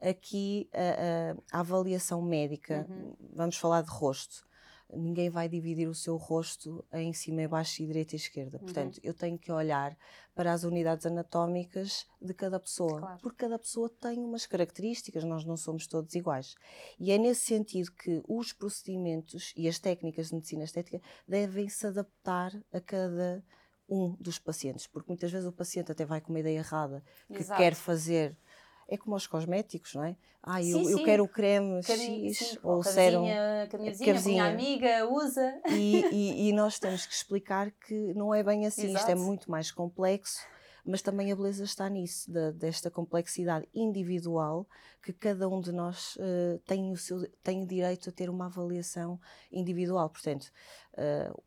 aqui 0.00 0.68
uh, 0.72 1.42
a 1.52 1.60
avaliação 1.60 2.22
médica, 2.22 2.86
uhum. 2.88 3.14
vamos 3.34 3.56
falar 3.56 3.82
de 3.82 3.90
rosto, 3.90 4.46
ninguém 4.92 5.30
vai 5.30 5.48
dividir 5.48 5.88
o 5.88 5.94
seu 5.94 6.16
rosto 6.16 6.84
em 6.92 7.12
cima 7.12 7.42
e 7.42 7.48
baixo 7.48 7.82
e 7.82 7.86
direita 7.86 8.14
e 8.14 8.18
esquerda. 8.18 8.58
Uhum. 8.58 8.64
Portanto, 8.64 9.00
eu 9.02 9.14
tenho 9.14 9.38
que 9.38 9.50
olhar 9.50 9.96
para 10.34 10.52
as 10.52 10.64
unidades 10.64 11.06
anatómicas 11.06 12.06
de 12.20 12.32
cada 12.34 12.58
pessoa, 12.58 13.00
claro. 13.00 13.18
porque 13.20 13.38
cada 13.38 13.58
pessoa 13.58 13.88
tem 13.88 14.18
umas 14.18 14.46
características, 14.46 15.24
nós 15.24 15.44
não 15.44 15.56
somos 15.56 15.86
todos 15.86 16.14
iguais. 16.14 16.54
E 16.98 17.10
é 17.10 17.18
nesse 17.18 17.42
sentido 17.42 17.92
que 17.92 18.22
os 18.28 18.52
procedimentos 18.52 19.52
e 19.56 19.68
as 19.68 19.78
técnicas 19.78 20.28
de 20.28 20.34
medicina 20.34 20.64
estética 20.64 21.00
devem 21.26 21.68
se 21.68 21.86
adaptar 21.86 22.52
a 22.72 22.80
cada 22.80 23.44
um 23.88 24.16
dos 24.18 24.38
pacientes, 24.38 24.86
porque 24.86 25.10
muitas 25.10 25.30
vezes 25.30 25.46
o 25.46 25.52
paciente 25.52 25.92
até 25.92 26.04
vai 26.04 26.20
com 26.20 26.32
uma 26.32 26.40
ideia 26.40 26.58
errada 26.58 27.04
que 27.28 27.40
Exato. 27.40 27.60
quer 27.60 27.74
fazer 27.74 28.36
é 28.88 28.96
como 28.96 29.16
os 29.16 29.26
cosméticos, 29.26 29.94
não 29.94 30.04
é? 30.04 30.16
Ah, 30.42 30.60
eu, 30.60 30.78
sim, 30.78 30.84
sim. 30.86 30.92
eu 30.92 31.04
quero 31.04 31.22
o 31.22 31.28
creme 31.28 31.80
X 31.84 32.38
sim, 32.38 32.58
ou 32.64 32.78
o 32.78 32.82
sérum. 32.82 33.24
Que 33.70 33.76
a 33.76 33.78
minha 33.78 33.92
vizinha, 33.92 34.16
a 34.16 34.20
minha 34.20 34.44
amiga 34.46 35.08
usa. 35.08 35.60
E, 35.70 36.04
e, 36.12 36.48
e, 36.50 36.52
nós 36.52 36.80
temos 36.80 37.06
que 37.06 37.14
explicar 37.14 37.70
que 37.70 38.12
não 38.14 38.34
é 38.34 38.42
bem 38.42 38.66
assim, 38.66 38.86
Exato. 38.86 38.98
isto 38.98 39.10
é 39.10 39.14
muito 39.14 39.48
mais 39.48 39.70
complexo, 39.70 40.40
mas 40.84 41.00
também 41.00 41.30
a 41.30 41.36
beleza 41.36 41.62
está 41.62 41.88
nisso, 41.88 42.28
da, 42.30 42.50
desta 42.50 42.90
complexidade 42.90 43.68
individual 43.72 44.66
que 45.00 45.12
cada 45.12 45.48
um 45.48 45.60
de 45.60 45.70
nós 45.70 46.16
uh, 46.16 46.58
tem, 46.66 46.90
o 46.90 46.96
seu, 46.96 47.28
tem 47.42 47.62
o 47.62 47.66
direito 47.66 48.08
a 48.08 48.12
ter 48.12 48.28
uma 48.28 48.46
avaliação 48.46 49.20
individual. 49.50 50.10
Portanto, 50.10 50.50
uh, 50.94 51.42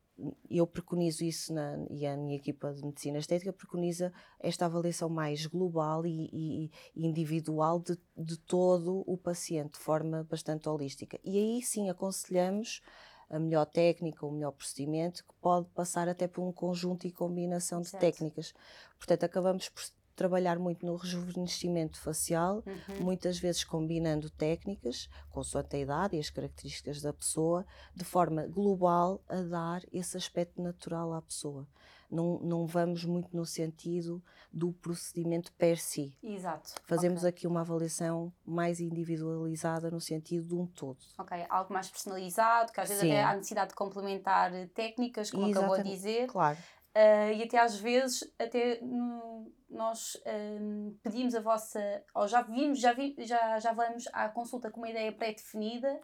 eu 0.49 0.65
preconizo 0.65 1.23
isso 1.23 1.53
na, 1.53 1.77
e 1.89 2.05
a 2.05 2.15
minha 2.15 2.37
equipa 2.37 2.73
de 2.73 2.83
medicina 2.83 3.17
estética 3.17 3.51
preconiza 3.51 4.13
esta 4.39 4.65
avaliação 4.65 5.09
mais 5.09 5.45
global 5.45 6.05
e, 6.05 6.29
e, 6.31 6.71
e, 6.95 7.07
individual 7.07 7.79
de, 7.79 7.97
de 8.15 8.37
todo 8.37 9.03
o 9.05 9.17
paciente, 9.17 9.73
de 9.73 9.79
forma 9.79 10.23
bastante 10.23 10.69
holística. 10.69 11.19
E 11.23 11.37
aí 11.37 11.61
sim 11.61 11.89
aconselhamos 11.89 12.81
a 13.29 13.39
melhor 13.39 13.65
técnica, 13.65 14.25
o 14.25 14.31
melhor 14.31 14.51
procedimento, 14.51 15.23
que 15.25 15.33
pode 15.41 15.67
passar 15.69 16.07
até 16.07 16.27
por 16.27 16.43
um 16.43 16.51
conjunto 16.51 17.07
e 17.07 17.11
combinação 17.11 17.81
de 17.81 17.89
certo. 17.89 18.01
técnicas. 18.01 18.53
Portanto, 18.97 19.23
acabamos 19.23 19.67
por 19.69 19.83
trabalhar 20.15 20.57
muito 20.57 20.85
no 20.85 20.95
rejuvenescimento 20.95 21.99
facial, 21.99 22.63
uhum. 22.65 23.01
muitas 23.01 23.37
vezes 23.37 23.63
combinando 23.63 24.29
técnicas, 24.29 25.09
consoante 25.29 25.75
a 25.75 25.79
idade 25.79 26.15
e 26.15 26.19
as 26.19 26.29
características 26.29 27.01
da 27.01 27.11
pessoa, 27.11 27.65
de 27.93 28.05
forma 28.05 28.47
global 28.47 29.21
a 29.27 29.41
dar 29.41 29.81
esse 29.91 30.15
aspecto 30.15 30.61
natural 30.61 31.13
à 31.13 31.21
pessoa. 31.21 31.67
Não, 32.09 32.39
não 32.39 32.67
vamos 32.67 33.03
muito 33.03 33.35
no 33.35 33.45
sentido 33.45 34.23
do 34.53 34.71
procedimento 34.71 35.51
per 35.53 35.77
si. 35.77 36.15
Exato. 36.23 36.75
Fazemos 36.85 37.19
okay. 37.19 37.29
aqui 37.29 37.47
uma 37.47 37.61
avaliação 37.61 38.31
mais 38.45 38.79
individualizada 38.79 39.89
no 39.89 39.99
sentido 39.99 40.47
de 40.47 40.55
um 40.55 40.67
todo. 40.67 40.99
Ok, 41.17 41.45
algo 41.49 41.73
mais 41.73 41.89
personalizado, 41.89 42.71
que 42.71 42.79
às 42.79 42.87
vezes 42.87 43.01
Sim. 43.01 43.11
até 43.11 43.23
há 43.23 43.35
necessidade 43.35 43.69
de 43.69 43.75
complementar 43.75 44.51
técnicas, 44.69 45.31
como 45.31 45.47
Exatamente. 45.47 45.73
acabou 45.73 45.83
de 45.83 45.97
dizer. 45.97 46.27
Claro. 46.27 46.57
Uh, 46.95 47.33
e 47.35 47.43
até 47.43 47.59
às 47.59 47.77
vezes 47.77 48.23
até 48.39 48.79
no, 48.81 49.51
nós 49.69 50.17
um, 50.61 50.97
pedimos 51.03 51.35
a 51.35 51.41
vossa 51.41 51.79
ou 52.15 52.25
já 52.25 52.41
vimos 52.41 52.79
já, 52.79 52.93
vi, 52.93 53.13
já 53.19 53.59
já 53.59 53.73
vamos 53.73 54.05
à 54.13 54.29
consulta 54.29 54.71
com 54.71 54.79
uma 54.79 54.89
ideia 54.89 55.11
pré-definida 55.11 55.99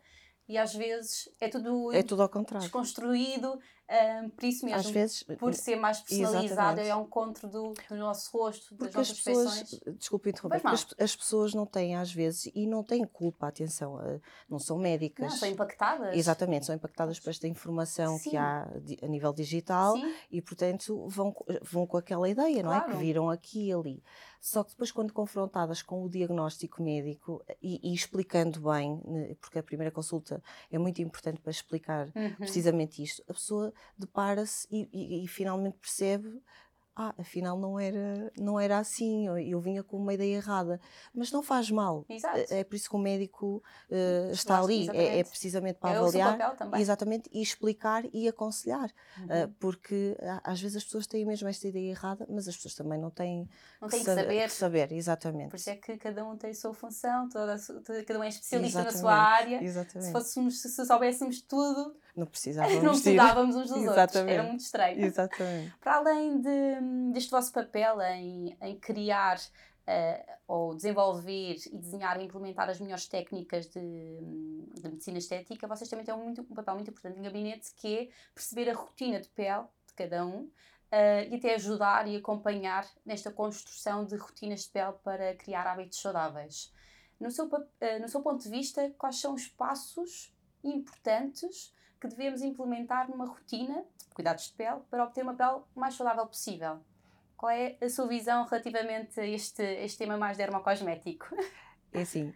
e 0.49 0.57
às 0.57 0.73
vezes 0.75 1.29
é 1.39 1.47
tudo, 1.47 1.93
é 1.93 2.03
tudo 2.03 2.23
ao 2.23 2.27
contrário. 2.27 2.65
desconstruído, 2.65 3.57
um, 3.91 4.29
por 4.29 4.45
isso 4.45 4.65
mesmo, 4.65 4.79
às 4.79 4.89
vezes, 4.89 5.23
por 5.37 5.53
ser 5.53 5.75
mais 5.75 5.99
personalizado, 5.99 6.79
é 6.79 6.91
ao 6.91 7.03
encontro 7.03 7.49
do, 7.49 7.73
do 7.89 7.97
nosso 7.97 8.31
rosto, 8.37 8.73
porque 8.75 8.93
das 8.93 9.11
as 9.11 9.21
pessoas, 9.21 9.53
feições. 9.53 9.97
desculpe 9.97 10.29
interromper, 10.29 10.61
as, 10.65 10.87
as, 10.97 11.13
pessoas 11.13 11.53
não 11.53 11.65
têm 11.65 11.97
às 11.97 12.09
vezes, 12.09 12.49
e 12.55 12.65
não 12.65 12.83
têm 12.83 13.03
culpa, 13.03 13.47
atenção, 13.47 13.99
eh, 14.01 14.21
não 14.49 14.59
são 14.59 14.77
médicas. 14.77 15.29
Não, 15.29 15.37
são 15.37 15.49
impactadas. 15.49 16.15
Exatamente, 16.15 16.65
são 16.65 16.73
impactadas 16.73 17.19
por 17.19 17.31
esta 17.31 17.49
informação 17.49 18.17
Sim. 18.17 18.29
que 18.29 18.37
há 18.37 18.65
a 19.01 19.07
nível 19.07 19.33
digital 19.33 19.95
Sim. 19.97 20.13
e, 20.31 20.41
portanto, 20.41 21.05
vão, 21.09 21.35
vão 21.61 21.85
com 21.85 21.97
aquela 21.97 22.29
ideia, 22.29 22.63
claro. 22.63 22.87
não 22.87 22.93
é? 22.93 22.97
Que 22.97 23.03
viram 23.03 23.29
aqui 23.29 23.67
e 23.67 23.73
ali. 23.73 24.03
Só 24.41 24.63
que 24.63 24.71
depois, 24.71 24.91
quando 24.91 25.13
confrontadas 25.13 25.83
com 25.83 26.03
o 26.03 26.09
diagnóstico 26.09 26.81
médico 26.81 27.45
e, 27.61 27.79
e, 27.83 27.93
explicando 27.93 28.59
bem, 28.59 28.99
né, 29.05 29.35
porque 29.39 29.59
a 29.59 29.63
primeira 29.63 29.91
consulta 29.91 30.41
é 30.71 30.79
muito 30.79 30.99
importante 30.99 31.39
para 31.39 31.51
explicar 31.51 32.07
uhum. 32.15 32.33
precisamente 32.37 33.03
isto, 33.03 33.21
a 33.29 33.33
pessoa 33.33 33.71
depara-se 33.95 34.67
e, 34.71 34.89
e, 34.91 35.23
e 35.23 35.27
finalmente 35.27 35.77
percebe 35.77 36.41
ah, 36.95 37.13
afinal 37.17 37.57
não 37.57 37.79
era, 37.79 38.31
não 38.37 38.59
era 38.59 38.77
assim, 38.77 39.27
eu, 39.27 39.59
vinha 39.61 39.81
com 39.81 39.97
uma 39.97 40.13
ideia 40.13 40.35
errada. 40.35 40.79
Mas 41.13 41.31
não 41.31 41.41
faz 41.41 41.71
mal. 41.71 42.05
Exato. 42.09 42.37
É, 42.37 42.59
é 42.59 42.63
por 42.63 42.75
isso 42.75 42.89
que 42.89 42.95
o 42.95 42.99
médico 42.99 43.63
uh, 43.89 44.31
está 44.31 44.59
ali, 44.59 44.89
é, 44.89 45.19
é, 45.19 45.23
precisamente 45.23 45.79
para 45.79 45.95
é 45.95 45.97
avaliar. 45.97 46.57
Exatamente, 46.77 47.29
e 47.31 47.41
explicar 47.41 48.03
e 48.13 48.27
aconselhar. 48.27 48.91
Uhum. 49.17 49.25
Uh, 49.25 49.47
porque 49.59 50.17
às 50.43 50.59
vezes 50.59 50.77
as 50.77 50.83
pessoas 50.83 51.07
têm 51.07 51.25
mesmo 51.25 51.47
esta 51.47 51.67
ideia 51.67 51.91
errada, 51.91 52.25
mas 52.29 52.47
as 52.47 52.55
pessoas 52.55 52.75
também 52.75 52.99
não 52.99 53.09
têm, 53.09 53.49
não 53.81 53.87
têm 53.87 53.99
que, 53.99 54.05
que 54.05 54.15
saber. 54.15 54.43
Que 54.43 54.49
saber. 54.49 54.91
Exatamente. 54.91 55.49
Por 55.49 55.55
isso 55.55 55.69
é 55.69 55.75
que 55.75 55.97
cada 55.97 56.25
um 56.25 56.35
tem 56.35 56.51
a 56.51 56.55
sua 56.55 56.73
função, 56.73 57.29
toda, 57.29 57.55
cada 58.05 58.19
um 58.19 58.23
é 58.23 58.29
especialista 58.29 58.79
exatamente. 58.79 58.95
na 58.95 58.99
sua 58.99 59.13
área. 59.13 59.63
Exatamente. 59.63 60.07
Se, 60.07 60.11
fôssemos, 60.11 60.61
se 60.61 60.85
soubéssemos 60.85 61.41
tudo, 61.41 61.95
não 62.15 62.25
precisávamos, 62.25 62.81
não 62.83 62.91
precisávamos 62.91 63.55
uns 63.55 63.69
dos 63.69 63.83
Exatamente. 63.83 64.17
outros. 64.17 64.33
Era 64.33 64.43
muito 64.43 64.59
estranho. 64.61 65.05
Exatamente. 65.05 65.73
Para 65.79 65.95
além 65.95 66.41
de, 66.41 67.11
deste 67.13 67.31
vosso 67.31 67.51
papel 67.51 68.01
em, 68.01 68.57
em 68.61 68.79
criar 68.79 69.37
uh, 69.37 70.31
ou 70.47 70.75
desenvolver 70.75 71.55
e 71.71 71.77
desenhar 71.77 72.19
e 72.19 72.25
implementar 72.25 72.69
as 72.69 72.79
melhores 72.79 73.07
técnicas 73.07 73.67
de, 73.67 73.79
de 73.79 74.89
medicina 74.89 75.17
estética, 75.17 75.67
vocês 75.67 75.89
também 75.89 76.05
têm 76.05 76.13
um, 76.13 76.23
muito, 76.23 76.41
um 76.41 76.55
papel 76.55 76.75
muito 76.75 76.91
importante 76.91 77.19
em 77.19 77.23
gabinete 77.23 77.73
que 77.75 77.97
é 77.97 78.09
perceber 78.33 78.69
a 78.69 78.73
rotina 78.73 79.19
de 79.19 79.29
pele 79.29 79.65
de 79.87 79.93
cada 79.95 80.25
um. 80.25 80.49
Uh, 80.91 81.23
e 81.31 81.35
até 81.35 81.55
ajudar 81.55 82.05
e 82.05 82.17
acompanhar 82.17 82.85
nesta 83.05 83.31
construção 83.31 84.03
de 84.03 84.17
rotinas 84.17 84.63
de 84.63 84.71
pele 84.71 84.91
para 85.01 85.33
criar 85.35 85.65
hábitos 85.65 86.01
saudáveis. 86.01 86.69
No 87.17 87.31
seu, 87.31 87.45
uh, 87.45 88.01
no 88.01 88.09
seu 88.09 88.21
ponto 88.21 88.43
de 88.43 88.49
vista, 88.49 88.93
quais 88.97 89.15
são 89.15 89.33
os 89.33 89.47
passos 89.47 90.35
importantes 90.61 91.73
que 92.01 92.07
devemos 92.07 92.41
implementar 92.41 93.07
numa 93.09 93.25
rotina 93.25 93.85
de 94.09 94.15
cuidados 94.15 94.45
de 94.45 94.53
pele 94.53 94.81
para 94.89 95.03
obter 95.03 95.23
uma 95.23 95.35
pele 95.35 95.61
mais 95.75 95.93
saudável 95.93 96.25
possível. 96.25 96.79
Qual 97.37 97.51
é 97.51 97.77
a 97.79 97.89
sua 97.89 98.07
visão 98.07 98.43
relativamente 98.45 99.19
a 99.19 99.25
este, 99.25 99.61
este 99.61 99.99
tema 99.99 100.17
mais 100.17 100.35
dermocosmético? 100.35 101.27
É 101.93 102.01
assim, 102.01 102.33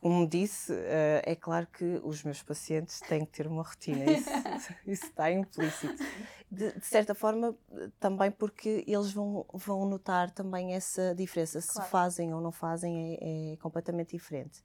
como 0.00 0.26
disse, 0.26 0.72
eh, 0.72 1.22
é 1.24 1.34
claro 1.34 1.66
que 1.66 2.00
os 2.02 2.22
meus 2.22 2.42
pacientes 2.42 3.00
têm 3.00 3.26
que 3.26 3.32
ter 3.32 3.46
uma 3.46 3.62
rotina, 3.62 4.04
isso, 4.04 4.30
isso 4.86 5.06
está 5.06 5.30
implícito. 5.30 6.02
De, 6.50 6.72
de, 6.72 6.86
certa 6.86 7.14
forma, 7.14 7.54
também 8.00 8.30
porque 8.30 8.84
eles 8.86 9.12
vão, 9.12 9.44
vão 9.52 9.84
notar 9.86 10.30
também 10.30 10.74
essa 10.74 11.14
diferença. 11.14 11.60
Se 11.60 11.74
claro. 11.74 11.90
fazem 11.90 12.32
ou 12.32 12.40
não 12.40 12.52
fazem 12.52 13.18
é, 13.20 13.52
é 13.52 13.56
completamente 13.56 14.12
diferente 14.12 14.62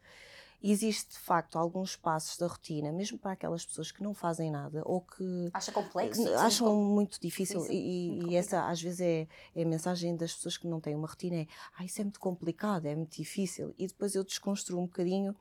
existe 0.72 1.12
de 1.12 1.20
facto 1.20 1.58
alguns 1.58 1.96
passos 1.96 2.38
da 2.38 2.48
rotina, 2.48 2.92
mesmo 2.92 3.18
para 3.18 3.34
aquelas 3.34 3.66
pessoas 3.66 3.92
que 3.92 4.02
não 4.02 4.14
fazem 4.14 4.50
nada 4.50 4.82
ou 4.86 5.02
que 5.02 5.50
Acha 5.54 5.72
complexo, 5.72 6.34
acham 6.36 6.68
sim, 6.68 6.94
muito 6.94 7.20
difícil 7.20 7.60
sim, 7.62 7.68
sim, 7.68 7.74
e, 7.74 8.32
e 8.32 8.36
essa 8.36 8.68
às 8.68 8.82
vezes 8.82 9.02
é, 9.02 9.28
é, 9.56 9.64
a 9.64 9.66
mensagem 9.66 10.16
das 10.16 10.34
pessoas 10.34 10.58
que 10.58 10.68
não 10.68 10.80
têm 10.80 10.96
uma 10.96 11.08
rotina 11.08 11.36
é 11.36 11.48
ah, 11.78 11.84
isso 11.84 12.00
é 12.00 12.04
muito 12.04 12.20
complicado, 12.20 12.86
é 12.86 12.96
muito 12.96 13.18
difícil 13.18 13.74
e 13.78 13.88
depois 13.88 14.16
eu 14.16 14.24
desconstruo 14.24 14.80
um 14.80 14.86
bocadinho 14.86 15.36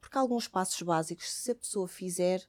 porque 0.00 0.16
alguns 0.16 0.46
passos 0.46 0.80
básicos, 0.82 1.28
se 1.28 1.50
a 1.50 1.54
pessoa 1.54 1.88
fizer, 1.88 2.40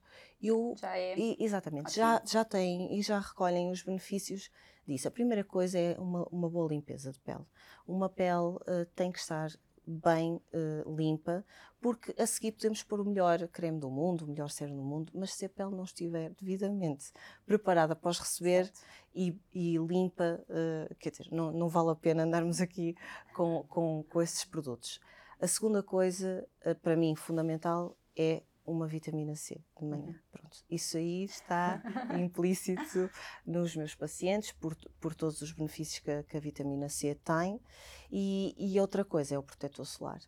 eu 0.42 0.76
já 0.78 0.96
é. 0.96 1.18
E, 1.18 1.38
exatamente, 1.40 1.96
já, 1.96 2.22
já 2.26 2.46
tem 2.46 2.98
e 2.98 3.02
já 3.02 3.20
recolhem 3.20 3.72
os 3.72 3.82
benefícios 3.82 4.52
disso. 4.88 5.08
A 5.08 5.12
primeira 5.12 5.44
coisa 5.44 5.78
é 5.78 6.00
uma, 6.00 6.28
uma 6.32 6.50
boa 6.50 6.70
limpeza 6.70 7.12
de 7.12 7.20
pele. 7.20 7.46
Uma 7.88 8.10
pele 8.10 8.56
uh, 8.56 8.86
tem 8.96 9.12
que 9.12 9.20
estar 9.20 9.50
bem 9.90 10.42
uh, 10.54 10.96
limpa, 10.96 11.44
porque 11.82 12.14
a 12.22 12.28
seguir 12.28 12.52
podemos 12.52 12.84
pôr 12.84 13.00
o 13.00 13.06
melhor 13.06 13.48
creme 13.48 13.80
do 13.80 13.90
mundo, 13.90 14.24
o 14.24 14.28
melhor 14.28 14.50
cero 14.50 14.76
do 14.76 14.84
mundo, 14.84 15.12
mas 15.16 15.34
se 15.34 15.46
a 15.46 15.50
pele 15.50 15.72
não 15.72 15.84
estiver 15.84 16.32
devidamente 16.32 17.12
preparada 17.46 17.94
após 17.94 18.20
receber 18.20 18.72
e, 19.16 19.36
e, 19.54 19.78
limpa, 19.78 20.44
uh, 20.50 20.96
quer 20.96 21.10
dizer, 21.10 21.28
não, 21.32 21.52
não, 21.52 21.68
vale 21.68 21.90
a 21.92 21.96
pena 21.96 22.24
andarmos 22.24 22.62
aqui 22.62 22.96
com, 23.34 23.64
com, 23.68 24.04
com 24.04 24.22
esses 24.22 24.46
produtos. 24.46 25.00
A 25.42 25.48
segunda 25.48 25.82
coisa, 25.82 26.48
uh, 26.66 26.76
para 26.76 26.96
mim, 26.96 27.16
fundamental 27.16 27.98
é 28.16 28.44
uma 28.70 28.88
vitamina 28.88 29.36
C 29.36 29.62
de 29.78 29.86
manhã. 29.86 30.08
Uhum. 30.08 30.16
Pronto, 30.32 30.58
isso 30.70 30.98
aí 30.98 31.24
está 31.24 31.82
implícito 32.20 33.10
nos 33.46 33.76
meus 33.76 33.96
pacientes 33.96 34.52
por, 34.52 34.76
por 35.00 35.16
todos 35.16 35.42
os 35.42 35.52
benefícios 35.52 36.00
que, 36.00 36.24
que 36.24 36.38
a 36.38 36.40
vitamina 36.40 36.88
C 36.90 37.16
tem. 37.16 37.60
E, 38.12 38.56
e, 38.58 38.80
outra 38.80 39.04
coisa 39.04 39.36
é 39.36 39.38
o 39.38 39.44
protetor 39.44 39.86
solar. 39.86 40.20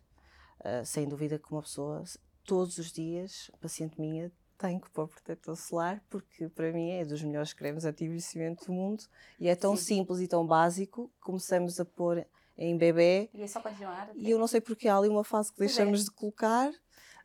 Uh, 0.60 0.84
sem 0.84 1.08
dúvida 1.08 1.38
que 1.38 1.50
uma 1.50 1.62
pessoa, 1.62 2.04
todos 2.44 2.78
os 2.78 2.92
dias, 2.92 3.50
paciente 3.60 4.00
minha, 4.00 4.30
tem 4.58 4.78
que 4.78 4.88
pôr 4.90 5.08
protetor 5.08 5.56
solar, 5.56 6.00
porque 6.08 6.48
para 6.48 6.72
mim 6.72 6.90
é 6.90 7.04
dos 7.04 7.22
melhores 7.22 7.52
cremes 7.52 7.84
anti-envelhecimento 7.84 8.66
do 8.66 8.72
mundo 8.72 9.02
e 9.40 9.48
é 9.48 9.56
tão 9.56 9.76
Sim. 9.76 9.96
simples 9.96 10.20
e 10.20 10.28
tão 10.28 10.46
básico. 10.46 11.10
Começamos 11.20 11.80
a 11.80 11.84
pôr 11.84 12.24
em 12.56 12.76
bebê. 12.76 13.28
E 13.34 13.42
é 13.42 13.46
só 13.46 13.60
continuar. 13.60 14.10
E 14.14 14.30
eu 14.30 14.38
não 14.38 14.46
sei 14.46 14.60
porque 14.60 14.86
há 14.88 14.96
ali 14.96 15.08
uma 15.08 15.24
fase 15.24 15.52
que 15.52 15.58
deixamos 15.58 16.02
é. 16.02 16.04
de 16.04 16.10
colocar 16.12 16.72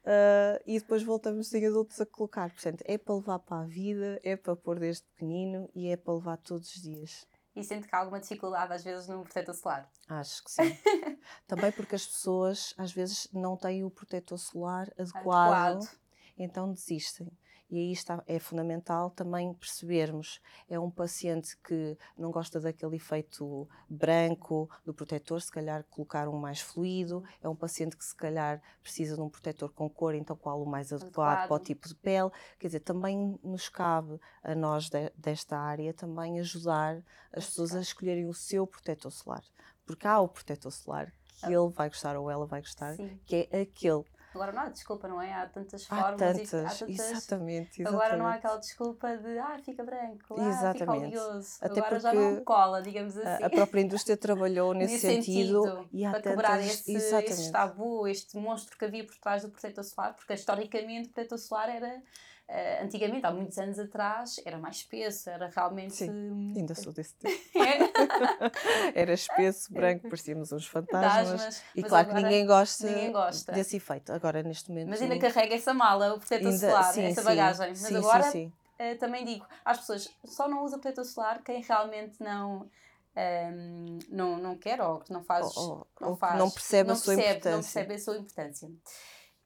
Uh, 0.07 0.63
e 0.65 0.79
depois 0.79 1.03
voltamos 1.03 1.53
em 1.53 1.67
adultos 1.67 1.99
a 1.99 2.05
colocar. 2.05 2.49
Portanto, 2.49 2.81
é 2.85 2.97
para 2.97 3.15
levar 3.15 3.39
para 3.39 3.63
a 3.63 3.65
vida, 3.65 4.17
é 4.23 4.37
para 4.37 4.55
pôr 4.55 4.79
desde 4.79 5.03
pequenino 5.03 5.69
e 5.75 5.89
é 5.89 5.97
para 5.97 6.13
levar 6.13 6.37
todos 6.37 6.73
os 6.73 6.81
dias. 6.81 7.27
E 7.53 7.61
sente 7.61 7.89
que 7.89 7.93
há 7.93 7.99
alguma 7.99 8.21
dificuldade 8.21 8.71
às 8.71 8.85
vezes 8.85 9.09
no 9.09 9.23
protetor 9.23 9.53
solar? 9.53 9.91
Acho 10.07 10.43
que 10.45 10.51
sim. 10.51 10.77
Também 11.45 11.73
porque 11.73 11.95
as 11.95 12.05
pessoas 12.05 12.73
às 12.77 12.93
vezes 12.93 13.27
não 13.33 13.57
têm 13.57 13.83
o 13.83 13.91
protetor 13.91 14.37
solar 14.37 14.89
adequado, 14.97 15.77
adequado. 15.77 15.99
então 16.37 16.71
desistem. 16.71 17.29
E 17.69 17.77
aí 17.77 17.91
está, 17.91 18.23
é 18.25 18.39
fundamental 18.39 19.09
também 19.09 19.53
percebermos. 19.53 20.39
É 20.69 20.79
um 20.79 20.89
paciente 20.89 21.57
que 21.57 21.97
não 22.17 22.31
gosta 22.31 22.61
daquele 22.61 22.95
efeito 22.95 23.67
branco 23.89 24.69
do 24.85 24.93
protetor, 24.93 25.41
se 25.41 25.51
calhar 25.51 25.83
colocar 25.89 26.29
um 26.29 26.37
mais 26.37 26.61
fluido. 26.61 27.23
É 27.41 27.49
um 27.49 27.55
paciente 27.55 27.97
que 27.97 28.05
se 28.05 28.15
calhar 28.15 28.61
precisa 28.81 29.15
de 29.15 29.21
um 29.21 29.29
protetor 29.29 29.71
com 29.73 29.89
cor, 29.89 30.15
então 30.15 30.35
qual 30.35 30.61
o 30.61 30.65
mais 30.65 30.93
adequado, 30.93 31.39
adequado. 31.39 31.47
para 31.47 31.55
o 31.55 31.59
tipo 31.59 31.87
de 31.89 31.95
pele. 31.95 32.31
Quer 32.57 32.67
dizer, 32.67 32.79
também 32.79 33.37
nos 33.43 33.67
cabe 33.67 34.17
a 34.41 34.55
nós 34.55 34.89
de, 34.89 35.11
desta 35.17 35.57
área 35.57 35.93
também 35.93 36.39
ajudar 36.39 37.03
as 37.33 37.45
pessoas 37.47 37.75
a 37.75 37.81
escolherem 37.81 38.27
o 38.27 38.33
seu 38.33 38.65
protetor 38.65 39.11
solar. 39.11 39.43
Porque 39.85 40.07
há 40.07 40.19
o 40.19 40.29
protetor 40.29 40.71
solar 40.71 41.13
que 41.39 41.45
ah. 41.45 41.51
ele 41.51 41.69
vai 41.69 41.89
gostar 41.89 42.15
ou 42.17 42.31
ela 42.31 42.45
vai 42.45 42.61
gostar, 42.61 42.95
Sim. 42.95 43.19
que 43.25 43.47
é 43.51 43.61
aquele 43.61 44.03
Agora 44.37 44.51
não 44.51 44.61
há 44.61 44.69
desculpa, 44.69 45.07
não 45.07 45.21
é? 45.21 45.33
Há 45.33 45.47
tantas 45.47 45.85
formas. 45.85 46.05
Há 46.05 46.15
tantas, 46.15 46.53
e, 46.53 46.55
há 46.55 46.69
tantas... 46.69 46.81
Exatamente, 46.81 47.81
exatamente, 47.81 47.87
Agora 47.87 48.17
não 48.17 48.27
há 48.27 48.35
aquela 48.35 48.57
desculpa 48.57 49.17
de 49.17 49.39
ah, 49.39 49.59
fica 49.63 49.83
branco, 49.83 50.35
ah, 50.37 50.73
fica 50.73 50.91
oleoso. 50.91 51.57
Até 51.61 51.79
Agora 51.79 51.99
já 51.99 52.13
não 52.13 52.43
cola, 52.43 52.81
digamos 52.81 53.17
assim. 53.17 53.43
A 53.43 53.49
própria 53.49 53.81
indústria 53.81 54.15
trabalhou 54.15 54.73
nesse, 54.75 54.93
nesse 54.93 55.07
sentido, 55.07 55.63
sentido, 55.63 55.89
e 55.91 56.05
há 56.05 56.11
para 56.11 56.21
tantas... 56.21 56.41
quebrar 56.41 56.59
esse, 56.61 56.93
esse 56.93 57.51
tabu, 57.51 58.07
este 58.07 58.37
monstro 58.37 58.77
que 58.77 58.85
havia 58.85 59.05
por 59.05 59.15
trás 59.17 59.41
do 59.41 59.49
protetor 59.49 59.83
solar, 59.83 60.15
porque 60.15 60.33
historicamente 60.33 61.09
o 61.09 61.13
protetor 61.13 61.37
solar 61.37 61.69
era 61.69 62.01
Uh, 62.49 62.85
antigamente, 62.85 63.25
há 63.25 63.31
muitos 63.31 63.57
anos 63.57 63.77
atrás, 63.77 64.39
era 64.45 64.57
mais 64.57 64.77
espesso, 64.77 65.29
era 65.29 65.49
realmente. 65.49 65.95
Sim, 65.95 66.53
ainda 66.55 66.73
sou 66.75 66.93
desse 66.93 67.13
tipo. 67.15 67.29
era 68.95 69.13
espesso, 69.13 69.73
branco, 69.73 70.07
parecíamos 70.07 70.53
uns 70.53 70.65
fantasmas. 70.65 71.61
e 71.75 71.83
claro 71.83 72.07
que 72.07 72.13
ninguém 72.13 72.45
gosta, 72.45 72.87
ninguém 72.87 73.11
gosta, 73.11 73.51
desse 73.51 73.75
efeito. 73.75 74.13
Agora, 74.13 74.41
neste 74.43 74.69
momento. 74.69 74.87
Mas 74.87 75.01
ainda 75.01 75.19
carrega 75.19 75.55
essa 75.55 75.73
mala, 75.73 76.13
o 76.13 76.19
protetor 76.19 76.47
ainda, 76.47 76.69
solar, 76.69 76.93
sim, 76.93 77.03
essa 77.03 77.21
bagagem. 77.21 77.67
Mas 77.67 77.79
sim, 77.79 77.97
agora, 77.97 78.23
sim, 78.23 78.53
uh, 78.79 78.97
também 78.97 79.25
digo 79.25 79.45
às 79.65 79.79
pessoas: 79.79 80.09
só 80.23 80.47
não 80.47 80.63
usa 80.63 80.77
protetor 80.77 81.03
solar 81.03 81.43
quem 81.43 81.61
realmente 81.61 82.23
não. 82.23 82.61
Um, 82.61 83.19
ehm, 83.19 83.99
não, 84.09 84.37
não 84.37 84.55
quer 84.55 84.79
ou 84.79 84.99
que 84.99 85.11
não 85.11 85.23
faz, 85.23 85.57
ou, 85.57 85.87
não, 85.99 86.09
ou 86.09 86.15
faz 86.15 86.37
não 86.37 86.51
percebe 86.51 86.87
não 86.87 86.93
a 86.93 86.97
sua 86.97 87.15
percebe, 87.15 87.39
importância. 87.39 87.51
Não 87.51 87.61
percebe 87.61 87.93
a 87.93 87.99
sua 87.99 88.17
importância. 88.17 88.71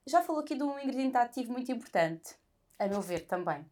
Já 0.06 0.22
falou 0.22 0.42
aqui 0.42 0.56
de 0.56 0.64
um 0.64 0.78
ingrediente 0.78 1.16
ativo 1.16 1.54
muito 1.54 1.72
importante, 1.72 2.36
a 2.86 2.88
meu 2.88 3.02
ver 3.02 3.26
também. 3.26 3.66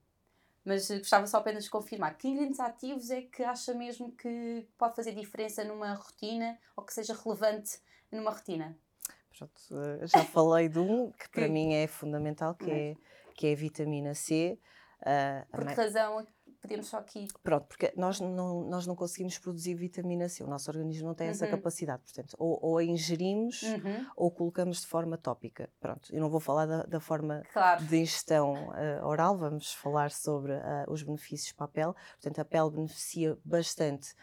Mas 0.64 0.90
gostava 0.90 1.26
só 1.26 1.38
apenas 1.38 1.64
de 1.64 1.70
confirmar 1.70 2.18
que 2.18 2.28
ingredientes 2.28 2.60
ativos 2.60 3.10
é 3.10 3.22
que 3.22 3.44
acha 3.44 3.74
mesmo 3.74 4.12
que 4.12 4.68
pode 4.78 4.96
fazer 4.96 5.14
diferença 5.14 5.64
numa 5.64 5.94
rotina 5.94 6.60
ou 6.76 6.84
que 6.84 6.94
seja 6.94 7.14
relevante 7.14 7.80
numa 8.12 8.32
rotina? 8.32 8.78
Pronto, 9.36 9.62
eh, 9.72 10.08
já 10.08 10.24
falei 10.26 10.68
de 10.68 10.80
um 10.80 11.12
que 11.12 11.30
para 11.32 11.48
mim 11.48 11.74
é 11.74 11.88
fundamental, 11.88 12.54
que 12.56 12.70
é, 12.70 12.98
que 13.34 13.48
é 13.48 13.54
a 13.54 13.56
vitamina 13.56 14.14
C. 14.14 14.60
Uh, 15.02 15.50
Por 15.50 15.66
que 15.66 15.74
razão 15.74 16.28
podemos 16.62 16.88
só 16.88 16.98
aqui. 16.98 17.28
Pronto, 17.44 17.66
porque 17.68 17.94
nós 17.96 18.20
não, 18.20 18.64
nós 18.70 18.86
não 18.86 18.96
conseguimos 18.96 19.38
produzir 19.38 19.76
vitamina 19.76 20.28
C, 20.30 20.44
o 20.44 20.48
nosso 20.48 20.70
organismo 20.70 21.08
não 21.08 21.16
tem 21.16 21.28
uhum. 21.28 21.32
essa 21.32 21.48
capacidade. 21.48 22.02
Portanto, 22.04 22.36
ou, 22.38 22.60
ou 22.62 22.78
a 22.78 22.84
ingerimos 22.84 23.62
uhum. 23.64 24.06
ou 24.16 24.32
colocamos 24.32 24.82
de 24.82 24.88
forma 24.88 25.18
tópica. 25.18 25.70
Pronto, 25.80 26.14
eu 26.14 26.20
não 26.20 26.30
vou 26.30 26.40
falar 26.40 26.66
da, 26.66 26.84
da 26.84 27.00
forma 27.00 27.44
claro. 27.54 27.84
de 27.86 27.98
ingestão 27.98 28.70
uh, 28.70 29.06
oral, 29.06 29.38
vamos 29.38 29.74
falar 29.74 30.12
sobre 30.12 30.54
uh, 30.54 30.86
os 30.88 31.04
benefícios 31.04 31.52
para 31.52 31.66
a 31.66 31.70
pele. 31.70 31.94
Portanto, 32.22 32.40
a 32.40 32.46
pele 32.46 32.72
beneficia 32.72 33.38
bastante 33.44 34.14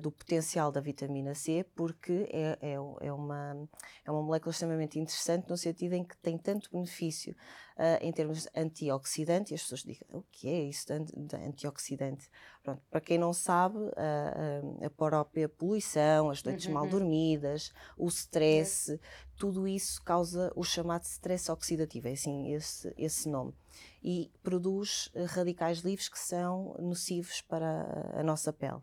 do 0.00 0.10
potencial 0.10 0.72
da 0.72 0.80
vitamina 0.80 1.34
C, 1.34 1.64
porque 1.74 2.28
é, 2.32 2.58
é, 2.60 2.72
é, 2.72 3.12
uma, 3.12 3.68
é 4.04 4.10
uma 4.10 4.22
molécula 4.22 4.50
extremamente 4.50 4.98
interessante 4.98 5.48
no 5.48 5.56
sentido 5.56 5.92
em 5.92 6.04
que 6.04 6.16
tem 6.16 6.36
tanto 6.36 6.70
benefício 6.72 7.34
uh, 7.76 8.04
em 8.04 8.12
termos 8.12 8.48
antioxidante, 8.56 9.52
e 9.52 9.54
as 9.54 9.62
pessoas 9.62 9.82
dizem, 9.82 10.06
o 10.12 10.22
que 10.22 10.48
é 10.48 10.62
isso 10.64 10.86
de 10.86 11.36
antioxidante? 11.36 12.28
Pronto, 12.62 12.82
para 12.90 13.00
quem 13.00 13.18
não 13.18 13.32
sabe, 13.32 13.78
uh, 13.78 14.84
a 14.84 14.90
própria 14.90 15.48
poluição, 15.48 16.30
as 16.30 16.42
noites 16.42 16.66
uhum. 16.66 16.72
mal 16.72 16.88
dormidas, 16.88 17.72
o 17.96 18.08
stress, 18.08 18.98
tudo 19.36 19.68
isso 19.68 20.02
causa 20.02 20.52
o 20.56 20.64
chamado 20.64 21.04
stress 21.04 21.50
oxidativo, 21.50 22.08
é 22.08 22.12
assim 22.12 22.52
esse, 22.52 22.92
esse 22.96 23.28
nome 23.28 23.54
e 24.02 24.30
produz 24.42 25.10
radicais 25.30 25.78
livres 25.78 26.08
que 26.08 26.18
são 26.18 26.76
nocivos 26.78 27.40
para 27.40 28.12
a 28.14 28.22
nossa 28.22 28.52
pele 28.52 28.80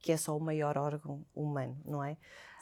que 0.00 0.12
é 0.12 0.16
só 0.16 0.36
o 0.36 0.40
maior 0.40 0.76
órgão 0.76 1.24
humano, 1.34 1.80
não 1.84 2.02
é? 2.02 2.16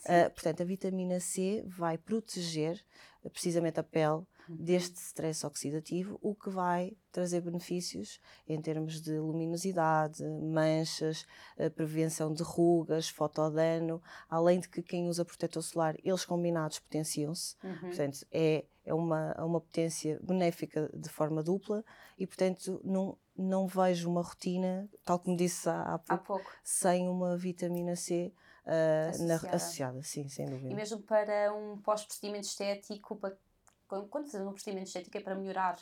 Uh, 0.05 0.31
portanto, 0.31 0.63
a 0.63 0.65
vitamina 0.65 1.19
C 1.19 1.65
vai 1.67 1.99
proteger 1.99 2.81
uh, 3.25 3.31
precisamente 3.31 3.81
a 3.81 3.83
pele 3.83 4.23
uhum. 4.49 4.57
deste 4.57 4.97
stress 4.99 5.45
oxidativo, 5.45 6.17
o 6.23 6.33
que 6.33 6.49
vai 6.49 6.97
trazer 7.11 7.41
benefícios 7.41 8.21
em 8.47 8.61
termos 8.61 9.01
de 9.01 9.19
luminosidade, 9.19 10.23
manchas, 10.25 11.27
uh, 11.59 11.69
prevenção 11.73 12.33
de 12.33 12.45
rugas, 12.45 13.09
fotodano, 13.09 14.01
além 14.29 14.61
de 14.61 14.69
que 14.69 14.81
quem 14.81 15.09
usa 15.09 15.25
protetor 15.25 15.63
solar, 15.63 15.97
eles 16.05 16.25
combinados 16.25 16.79
potenciam-se. 16.79 17.57
Uhum. 17.65 17.79
Portanto, 17.81 18.25
é, 18.31 18.65
é 18.85 18.95
uma, 18.95 19.35
uma 19.45 19.61
potência 19.61 20.21
benéfica 20.23 20.89
de 20.95 21.09
forma 21.09 21.43
dupla 21.43 21.85
e, 22.17 22.27
portanto, 22.29 22.81
não, 22.85 23.19
não 23.37 23.67
vejo 23.67 24.11
uma 24.11 24.23
rotina, 24.23 24.89
tal 25.05 25.19
como 25.19 25.37
disse 25.37 25.69
há, 25.69 25.83
há, 25.83 25.99
pouco, 25.99 26.15
há 26.15 26.19
pouco, 26.19 26.53
sem 26.63 27.09
uma 27.09 27.37
vitamina 27.37 27.97
C 27.97 28.33
uh, 28.65 29.11
associada. 29.11 29.27
Na, 29.27 29.57
associada. 29.57 30.03
sim, 30.03 30.29
sem 30.29 30.47
dúvida. 30.47 30.71
E 30.71 30.75
mesmo 30.75 31.01
para 31.01 31.53
um 31.55 31.79
pós-procedimento 31.79 32.47
estético, 32.47 33.17
para, 33.17 33.37
quando 33.87 34.27
fazemos 34.27 34.49
um 34.49 34.53
procedimento 34.53 34.89
estético 34.89 35.17
é 35.17 35.21
para 35.21 35.35
melhorar 35.35 35.79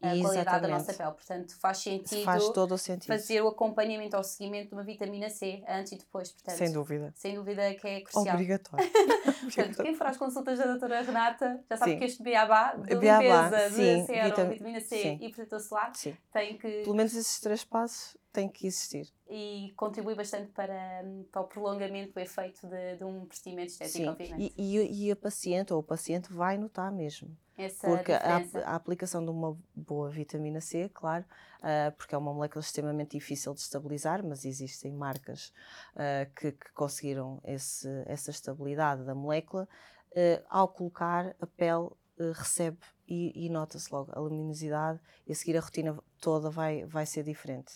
a 0.00 0.14
Exatamente. 0.14 0.22
qualidade 0.22 0.62
da 0.62 0.68
nossa 0.68 0.94
pele. 0.94 1.12
Portanto, 1.12 1.56
faz 1.58 1.78
sentido, 1.78 2.24
faz 2.24 2.48
todo 2.50 2.72
o 2.74 2.78
sentido 2.78 3.06
fazer 3.06 3.40
o 3.42 3.48
acompanhamento 3.48 4.16
ao 4.16 4.22
seguimento 4.22 4.68
de 4.68 4.74
uma 4.74 4.82
vitamina 4.82 5.30
C 5.30 5.62
antes 5.68 5.92
e 5.92 5.96
depois. 5.96 6.32
Portanto, 6.32 6.56
sem 6.56 6.72
dúvida. 6.72 7.12
Sem 7.16 7.34
dúvida 7.34 7.74
que 7.74 7.88
é 7.88 8.00
crucial. 8.02 8.34
Obrigatório. 8.34 8.86
portanto, 9.42 9.82
quem 9.82 9.94
for 9.94 10.06
às 10.06 10.16
consultas 10.16 10.58
da 10.58 10.66
doutora 10.66 11.02
Renata 11.02 11.64
já 11.68 11.76
sabe 11.76 11.92
sim. 11.92 11.98
que 11.98 12.04
este 12.04 12.22
beabá 12.22 12.74
de 12.74 12.94
limpeza, 12.94 13.70
sim, 13.70 14.00
de 14.00 14.06
serum, 14.06 14.48
vitamina 14.50 14.80
C 14.80 15.02
sim. 15.02 15.18
e 15.20 15.30
protetor 15.30 15.60
solar 15.60 15.92
tem 16.32 16.58
que... 16.58 16.82
Pelo 16.82 16.94
menos 16.94 17.14
esses 17.14 17.40
três 17.40 17.64
passos 17.64 18.16
têm 18.32 18.48
que 18.48 18.66
existir. 18.66 19.10
E 19.28 19.72
contribui 19.76 20.14
bastante 20.14 20.52
para, 20.52 21.02
para 21.32 21.40
o 21.40 21.44
prolongamento 21.44 22.12
do 22.12 22.20
efeito 22.20 22.66
de, 22.66 22.96
de 22.96 23.04
um 23.04 23.24
procedimento 23.24 23.72
estético, 23.72 23.98
Sim. 23.98 24.08
obviamente. 24.08 24.54
E, 24.56 24.76
e, 24.76 25.06
e 25.06 25.10
a 25.10 25.16
paciente 25.16 25.72
ou 25.72 25.80
o 25.80 25.82
paciente 25.82 26.32
vai 26.32 26.58
notar 26.58 26.92
mesmo. 26.92 27.36
Essa 27.56 27.88
porque 27.88 28.12
a, 28.12 28.36
a, 28.66 28.74
aplicação 28.74 29.24
de 29.24 29.30
uma 29.30 29.56
boa 29.74 30.10
vitamina 30.10 30.60
C, 30.60 30.90
claro, 30.92 31.24
uh, 31.60 31.90
porque 31.96 32.14
é 32.14 32.18
uma 32.18 32.32
molécula 32.32 32.60
extremamente 32.60 33.12
difícil 33.12 33.54
de 33.54 33.60
estabilizar, 33.60 34.22
mas 34.22 34.44
existem 34.44 34.92
marcas 34.92 35.52
uh, 35.94 36.30
que, 36.34 36.52
que, 36.52 36.72
conseguiram 36.74 37.40
esse, 37.44 37.88
essa 38.06 38.30
estabilidade 38.30 39.04
da 39.04 39.14
molécula. 39.14 39.66
Uh, 40.12 40.44
ao 40.50 40.68
colocar, 40.68 41.34
a 41.40 41.46
pele 41.46 41.88
recebe 42.34 42.78
e, 43.06 43.46
e 43.46 43.48
nota-se 43.50 43.92
logo 43.92 44.10
a 44.14 44.18
luminosidade 44.20 44.98
e 45.26 45.32
a 45.32 45.34
seguir 45.34 45.56
a 45.56 45.60
rotina 45.60 45.98
toda 46.20 46.50
vai, 46.50 46.84
vai 46.84 47.06
ser 47.06 47.22
diferente. 47.22 47.74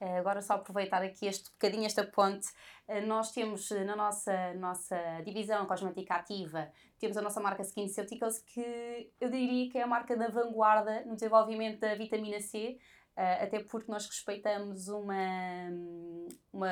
Eh, 0.00 0.18
agora 0.18 0.40
só 0.40 0.54
aproveitar 0.54 1.02
aqui 1.02 1.26
este 1.26 1.50
bocadinho, 1.50 1.84
esta 1.84 2.04
ponte. 2.06 2.46
Eh, 2.86 3.00
nós 3.00 3.32
temos 3.32 3.70
eh, 3.72 3.84
na 3.84 3.96
nossa, 3.96 4.54
nossa 4.54 4.96
divisão 5.24 5.66
cosmética 5.66 6.14
ativa, 6.14 6.70
temos 7.00 7.16
a 7.16 7.22
nossa 7.22 7.40
marca 7.40 7.62
SkinCeuticals, 7.62 8.38
que 8.40 9.10
eu 9.20 9.28
diria 9.28 9.70
que 9.70 9.78
é 9.78 9.82
a 9.82 9.86
marca 9.86 10.16
da 10.16 10.28
vanguarda 10.28 11.04
no 11.04 11.14
desenvolvimento 11.14 11.80
da 11.80 11.94
vitamina 11.94 12.40
C, 12.40 12.78
até 13.16 13.58
porque 13.64 13.90
nós 13.90 14.06
respeitamos 14.06 14.86
uma, 14.86 15.14
uma, 16.52 16.68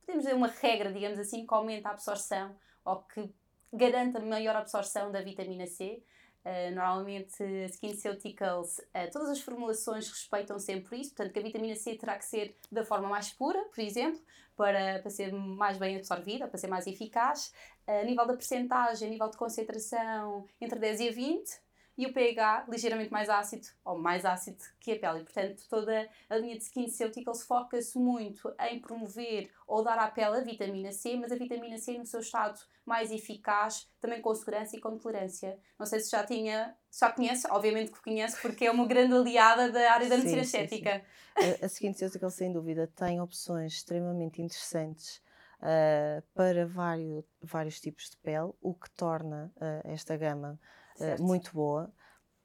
podemos 0.00 0.24
dizer 0.24 0.34
uma 0.34 0.48
regra, 0.48 0.92
digamos 0.92 1.18
assim, 1.18 1.46
que 1.46 1.54
aumenta 1.54 1.88
a 1.88 1.92
absorção 1.92 2.56
ou 2.84 3.02
que 3.04 3.32
garante 3.72 4.16
a 4.16 4.20
maior 4.20 4.56
absorção 4.56 5.12
da 5.12 5.22
vitamina 5.22 5.66
C. 5.68 6.02
Uh, 6.42 6.74
normalmente, 6.74 7.42
SkinCeuticals, 7.68 8.78
uh, 8.78 9.10
todas 9.12 9.28
as 9.28 9.40
formulações 9.40 10.08
respeitam 10.08 10.58
sempre 10.58 10.98
isso, 10.98 11.10
portanto, 11.10 11.34
que 11.34 11.38
a 11.38 11.42
vitamina 11.42 11.76
C 11.76 11.94
terá 11.96 12.16
que 12.16 12.24
ser 12.24 12.56
da 12.72 12.82
forma 12.82 13.08
mais 13.08 13.30
pura, 13.30 13.62
por 13.74 13.80
exemplo, 13.80 14.20
para, 14.56 15.00
para 15.00 15.10
ser 15.10 15.32
mais 15.32 15.76
bem 15.76 15.96
absorvida, 15.96 16.48
para 16.48 16.58
ser 16.58 16.68
mais 16.68 16.86
eficaz. 16.86 17.52
Uh, 17.86 18.00
a 18.00 18.04
nível 18.04 18.26
da 18.26 18.32
percentagem, 18.34 19.08
a 19.08 19.10
nível 19.10 19.28
de 19.28 19.36
concentração, 19.36 20.46
entre 20.58 20.78
10 20.78 21.00
e 21.00 21.08
a 21.08 21.12
20, 21.12 21.60
e 22.00 22.06
o 22.06 22.14
pH 22.14 22.64
ligeiramente 22.66 23.12
mais 23.12 23.28
ácido, 23.28 23.66
ou 23.84 23.98
mais 23.98 24.24
ácido 24.24 24.64
que 24.80 24.92
a 24.92 24.98
pele. 24.98 25.20
E, 25.20 25.24
portanto, 25.24 25.62
toda 25.68 26.08
a 26.30 26.36
linha 26.38 26.56
de 26.56 26.64
SkinCeuticals 26.64 27.42
foca-se 27.42 27.98
muito 27.98 28.50
em 28.58 28.80
promover 28.80 29.50
ou 29.66 29.84
dar 29.84 29.98
à 29.98 30.10
pele 30.10 30.38
a 30.38 30.40
vitamina 30.40 30.92
C, 30.92 31.14
mas 31.16 31.30
a 31.30 31.36
vitamina 31.36 31.76
C 31.76 31.98
no 31.98 32.06
seu 32.06 32.20
estado 32.20 32.58
mais 32.86 33.12
eficaz, 33.12 33.86
também 34.00 34.22
com 34.22 34.34
segurança 34.34 34.74
e 34.74 34.80
com 34.80 34.96
tolerância. 34.96 35.58
Não 35.78 35.84
sei 35.84 36.00
se 36.00 36.10
já 36.10 36.24
tinha, 36.24 36.74
já 36.90 37.12
conhece, 37.12 37.46
obviamente 37.50 37.92
que 37.92 38.02
conhece, 38.02 38.40
porque 38.40 38.64
é 38.64 38.70
uma 38.70 38.86
grande 38.86 39.12
aliada 39.12 39.70
da 39.70 39.92
área 39.92 40.08
da 40.08 40.16
medicina 40.16 40.40
estética. 40.40 41.04
A, 41.36 41.66
a 41.66 41.68
SkinCeuticals, 41.68 42.32
sem 42.32 42.50
dúvida, 42.50 42.90
tem 42.96 43.20
opções 43.20 43.74
extremamente 43.74 44.40
interessantes 44.40 45.20
Uh, 45.60 46.22
para 46.32 46.66
vários, 46.66 47.22
vários 47.42 47.78
tipos 47.78 48.08
de 48.08 48.16
pele, 48.16 48.50
o 48.62 48.72
que 48.72 48.90
torna 48.92 49.52
uh, 49.56 49.92
esta 49.92 50.16
gama 50.16 50.58
uh, 51.00 51.22
muito 51.22 51.52
boa, 51.52 51.92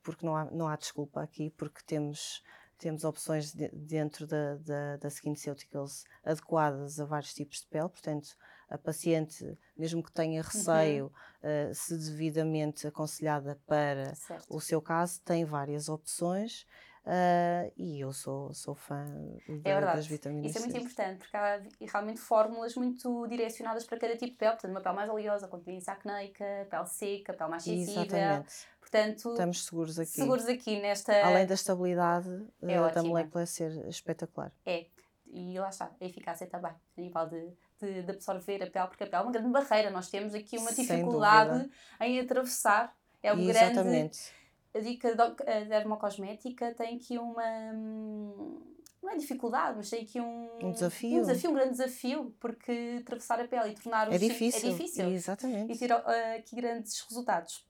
porque 0.04 0.26
não 0.26 0.36
há, 0.36 0.46
não 0.52 0.68
há 0.68 0.76
desculpa 0.76 1.22
aqui, 1.22 1.50
porque 1.52 1.82
temos, 1.86 2.42
temos 2.78 3.04
opções 3.04 3.54
de, 3.54 3.70
dentro 3.70 4.26
da, 4.28 4.56
da, 4.56 4.98
da 4.98 5.08
SkinCeuticals 5.08 6.06
adequadas 6.24 7.00
a 7.00 7.06
vários 7.06 7.34
tipos 7.34 7.62
de 7.62 7.68
pele, 7.68 7.90
portanto, 7.90 8.30
a 8.70 8.78
paciente, 8.78 9.58
mesmo 9.78 10.04
que 10.04 10.12
tenha 10.12 10.42
uhum. 10.42 10.48
receio, 10.48 11.06
uhum. 11.06 11.72
uh, 11.72 11.76
se 11.76 11.98
devidamente 11.98 12.88
aconselhada 12.88 13.60
para 13.68 14.16
certo. 14.16 14.46
o 14.50 14.60
seu 14.60 14.82
caso, 14.82 15.22
tem 15.22 15.46
várias 15.46 15.90
opções. 15.90 16.66
Uh, 17.06 17.72
e 17.78 18.00
eu 18.00 18.12
sou, 18.12 18.52
sou 18.52 18.74
fã 18.74 19.06
de, 19.48 19.62
é 19.64 19.80
das 19.80 20.08
vitaminas 20.08 20.50
Isso 20.50 20.58
é 20.58 20.62
muito 20.62 20.78
importante, 20.78 21.20
porque 21.20 21.38
há 21.38 21.62
realmente 21.80 22.20
fórmulas 22.20 22.74
muito 22.74 23.28
direcionadas 23.28 23.84
para 23.84 24.00
cada 24.00 24.14
tipo 24.14 24.32
de 24.32 24.38
pele. 24.38 24.54
Portanto, 24.54 24.72
uma 24.72 24.82
pele 24.82 24.96
mais 24.96 25.10
oleosa, 25.12 25.48
com 25.48 25.60
tendência 25.60 25.94
acneica, 25.94 26.68
pele 26.68 26.86
seca, 26.88 27.34
pele 27.34 27.50
mais 27.52 27.64
sensível. 27.64 28.02
Exatamente. 28.02 28.68
Portanto, 28.80 29.30
estamos 29.30 29.66
seguros 29.66 30.00
aqui. 30.00 30.12
Seguros 30.12 30.46
aqui 30.48 30.82
nesta. 30.82 31.14
Além 31.24 31.46
da 31.46 31.54
estabilidade 31.54 32.44
é 32.64 32.82
uh, 32.82 32.92
da 32.92 33.04
molécula 33.04 33.46
ser 33.46 33.88
espetacular. 33.88 34.52
É, 34.66 34.88
e 35.28 35.60
lá 35.60 35.70
está, 35.70 35.92
a 36.02 36.06
eficácia 36.06 36.48
também, 36.48 36.72
a 36.72 37.02
nível 37.02 37.28
de, 37.28 37.54
de, 37.82 38.02
de, 38.02 38.12
absorver 38.12 38.64
a 38.64 38.68
pele, 38.72 38.88
porque 38.88 39.04
a 39.04 39.08
pele 39.08 39.22
é 39.22 39.22
uma 39.22 39.32
grande 39.32 39.50
barreira. 39.50 39.92
Nós 39.92 40.10
temos 40.10 40.34
aqui 40.34 40.58
uma 40.58 40.74
dificuldade 40.74 41.70
em 42.02 42.20
atravessar. 42.20 42.96
É 43.22 43.32
um 43.32 43.40
Exatamente. 43.40 43.84
grande 43.84 44.45
a 44.76 44.80
dica 44.80 45.16
dermocosmética 45.68 46.74
tem 46.74 46.98
aqui 46.98 47.18
uma. 47.18 47.44
Não 49.02 49.12
é 49.12 49.16
dificuldade, 49.16 49.78
mas 49.78 49.90
tem 49.90 50.04
aqui 50.04 50.20
um, 50.20 50.50
um 50.62 50.72
desafio. 50.72 51.20
Um 51.20 51.22
desafio, 51.22 51.50
um 51.52 51.54
grande 51.54 51.72
desafio, 51.72 52.36
porque 52.40 52.98
atravessar 53.02 53.40
a 53.40 53.48
pele 53.48 53.70
e 53.70 53.76
tornar 53.76 54.12
é 54.12 54.18
difícil. 54.18 54.70
É 54.70 54.72
difícil. 54.74 55.10
Exatamente. 55.10 55.74
E 55.74 55.78
ter 55.78 55.92
uh, 55.92 56.04
aqui 56.38 56.56
grandes 56.56 57.00
resultados. 57.02 57.64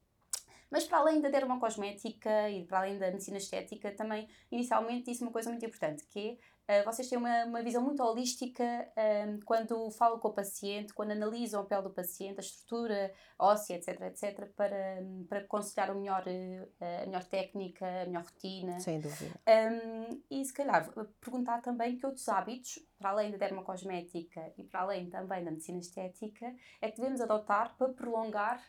Mas 0.72 0.86
para 0.86 0.98
além 0.98 1.22
da 1.22 1.30
dermocosmética 1.30 2.50
e 2.50 2.66
para 2.66 2.80
além 2.80 2.98
da 2.98 3.12
medicina 3.12 3.38
estética, 3.38 3.92
também 3.92 4.28
inicialmente 4.52 5.12
disse 5.12 5.22
uma 5.22 5.32
coisa 5.32 5.50
muito 5.50 5.66
importante, 5.66 6.06
que 6.08 6.20
é 6.20 6.38
vocês 6.84 7.08
têm 7.08 7.18
uma, 7.18 7.46
uma 7.46 7.62
visão 7.62 7.84
muito 7.84 8.02
holística 8.04 8.64
um, 8.64 9.00
ehm, 9.00 9.40
quando 9.46 9.92
falam 9.92 10.20
com 10.20 10.30
o 10.30 10.34
paciente, 10.34 10.94
quando 10.94 11.12
analisam 11.12 11.62
a 11.62 11.66
pele 11.66 11.84
do 11.84 11.92
paciente, 11.92 12.38
a 12.38 12.42
estrutura 12.42 13.14
óssea, 13.38 13.76
etc, 13.76 14.02
etc, 14.02 14.52
para, 14.56 15.04
para 15.30 15.40
aconselhar 15.40 15.92
o 15.92 16.00
melhor, 16.00 16.24
uh, 16.28 17.04
a 17.04 17.06
melhor 17.06 17.24
técnica, 17.26 17.86
a 17.86 18.06
melhor 18.06 18.24
rotina. 18.24 18.80
Sem 18.80 19.00
dúvida. 19.00 19.40
Um, 19.48 19.52
ehm, 19.52 20.22
e 20.30 20.44
se 20.44 20.54
calhar 20.54 20.92
perguntar 21.20 21.62
também 21.62 21.98
que 21.98 22.06
outros 22.06 22.28
hábitos, 22.28 22.80
para 22.98 23.12
além 23.12 23.32
da 23.32 23.38
dermocosmética 23.38 24.54
e 24.58 24.64
para 24.64 24.82
além 24.82 25.10
também 25.10 25.44
da 25.44 25.52
medicina 25.52 25.80
estética, 25.80 26.54
é 26.82 26.90
que 26.90 26.98
devemos 26.98 27.22
adotar 27.22 27.76
para 27.78 27.94
prolongar 27.94 28.62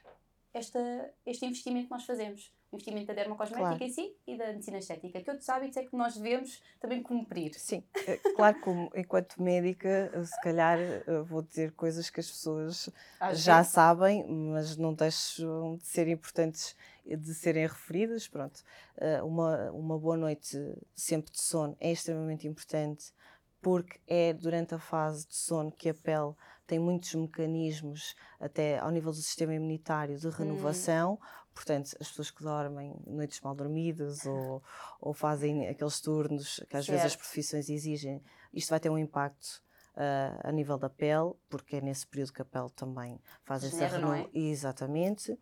esta, 0.56 1.12
este 1.24 1.44
investimento 1.44 1.86
que 1.86 1.92
nós 1.92 2.04
fazemos. 2.04 2.52
O 2.72 2.76
investimento 2.76 3.06
da 3.06 3.14
dermocosmética 3.14 3.68
claro. 3.68 3.84
em 3.84 3.88
si 3.88 4.16
e 4.26 4.36
da 4.36 4.46
medicina 4.48 4.78
estética. 4.78 5.20
Que 5.20 5.30
outros 5.30 5.48
hábitos 5.48 5.76
é 5.76 5.84
que 5.84 5.94
nós 5.94 6.16
devemos 6.16 6.60
também 6.80 7.02
cumprir? 7.02 7.54
Sim, 7.54 7.82
eh, 8.06 8.16
claro, 8.34 8.60
como 8.60 8.90
enquanto 8.94 9.40
médica, 9.40 10.10
se 10.24 10.40
calhar 10.40 10.78
vou 11.24 11.42
dizer 11.42 11.72
coisas 11.72 12.10
que 12.10 12.20
as 12.20 12.28
pessoas 12.28 12.90
Às 13.20 13.40
já 13.40 13.58
vezes. 13.58 13.72
sabem, 13.72 14.26
mas 14.26 14.76
não 14.76 14.92
deixam 14.92 15.76
de 15.76 15.86
ser 15.86 16.08
importantes 16.08 16.74
de 17.06 17.34
serem 17.34 17.66
referidas. 17.66 18.26
Pronto, 18.26 18.62
eh, 18.96 19.22
uma, 19.22 19.70
uma 19.70 19.98
boa 19.98 20.16
noite 20.16 20.58
sempre 20.94 21.30
de 21.32 21.40
sono 21.40 21.76
é 21.78 21.92
extremamente 21.92 22.48
importante 22.48 23.12
porque 23.60 23.98
é 24.06 24.32
durante 24.32 24.74
a 24.74 24.78
fase 24.78 25.26
de 25.26 25.34
sono 25.34 25.72
que 25.72 25.88
a 25.88 25.94
pele 25.94 26.34
tem 26.66 26.78
muitos 26.78 27.14
mecanismos, 27.14 28.14
até 28.40 28.78
ao 28.78 28.90
nível 28.90 29.12
do 29.12 29.18
sistema 29.18 29.54
imunitário, 29.54 30.18
de 30.18 30.28
renovação. 30.28 31.14
Hum. 31.14 31.46
Portanto, 31.54 31.96
as 32.00 32.08
pessoas 32.08 32.30
que 32.30 32.42
dormem 32.42 32.94
noites 33.06 33.40
mal 33.40 33.54
dormidas 33.54 34.26
ou, 34.26 34.62
ou 35.00 35.14
fazem 35.14 35.68
aqueles 35.68 36.00
turnos 36.00 36.60
que 36.68 36.76
às 36.76 36.84
certo. 36.84 36.90
vezes 36.90 37.06
as 37.06 37.16
profissões 37.16 37.70
exigem, 37.70 38.22
isto 38.52 38.68
vai 38.68 38.78
ter 38.78 38.90
um 38.90 38.98
impacto 38.98 39.62
uh, 39.96 40.40
a 40.48 40.52
nível 40.52 40.76
da 40.76 40.90
pele, 40.90 41.32
porque 41.48 41.76
é 41.76 41.80
nesse 41.80 42.06
período 42.06 42.32
que 42.32 42.42
a 42.42 42.44
pele 42.44 42.70
também 42.76 43.18
faz 43.44 43.64
essa 43.64 43.86
renovação. 43.86 44.30
É? 44.34 44.38
Exatamente. 44.38 45.38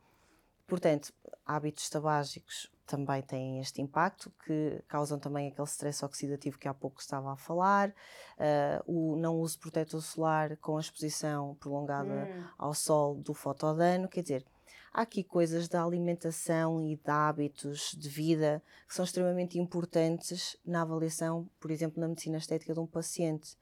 Portanto, 0.66 1.12
hábitos 1.44 1.88
tabágicos 1.90 2.70
também 2.86 3.22
têm 3.22 3.60
este 3.60 3.80
impacto, 3.80 4.32
que 4.44 4.82
causam 4.88 5.18
também 5.18 5.48
aquele 5.48 5.66
stress 5.66 6.04
oxidativo 6.04 6.58
que 6.58 6.68
há 6.68 6.74
pouco 6.74 7.00
estava 7.00 7.32
a 7.32 7.36
falar, 7.36 7.90
uh, 7.90 8.82
o 8.86 9.16
não 9.16 9.36
uso 9.36 9.58
protetor 9.58 10.02
solar 10.02 10.56
com 10.58 10.76
a 10.76 10.80
exposição 10.80 11.54
prolongada 11.56 12.28
hum. 12.30 12.44
ao 12.58 12.74
sol 12.74 13.14
do 13.14 13.32
fotodano, 13.32 14.08
quer 14.08 14.22
dizer, 14.22 14.44
há 14.92 15.02
aqui 15.02 15.24
coisas 15.24 15.68
da 15.68 15.82
alimentação 15.82 16.80
e 16.80 16.96
de 16.96 17.10
hábitos 17.10 17.96
de 17.98 18.08
vida 18.08 18.62
que 18.86 18.94
são 18.94 19.04
extremamente 19.04 19.58
importantes 19.58 20.56
na 20.64 20.82
avaliação, 20.82 21.48
por 21.58 21.70
exemplo, 21.70 22.00
na 22.00 22.08
medicina 22.08 22.38
estética 22.38 22.74
de 22.74 22.80
um 22.80 22.86
paciente, 22.86 23.56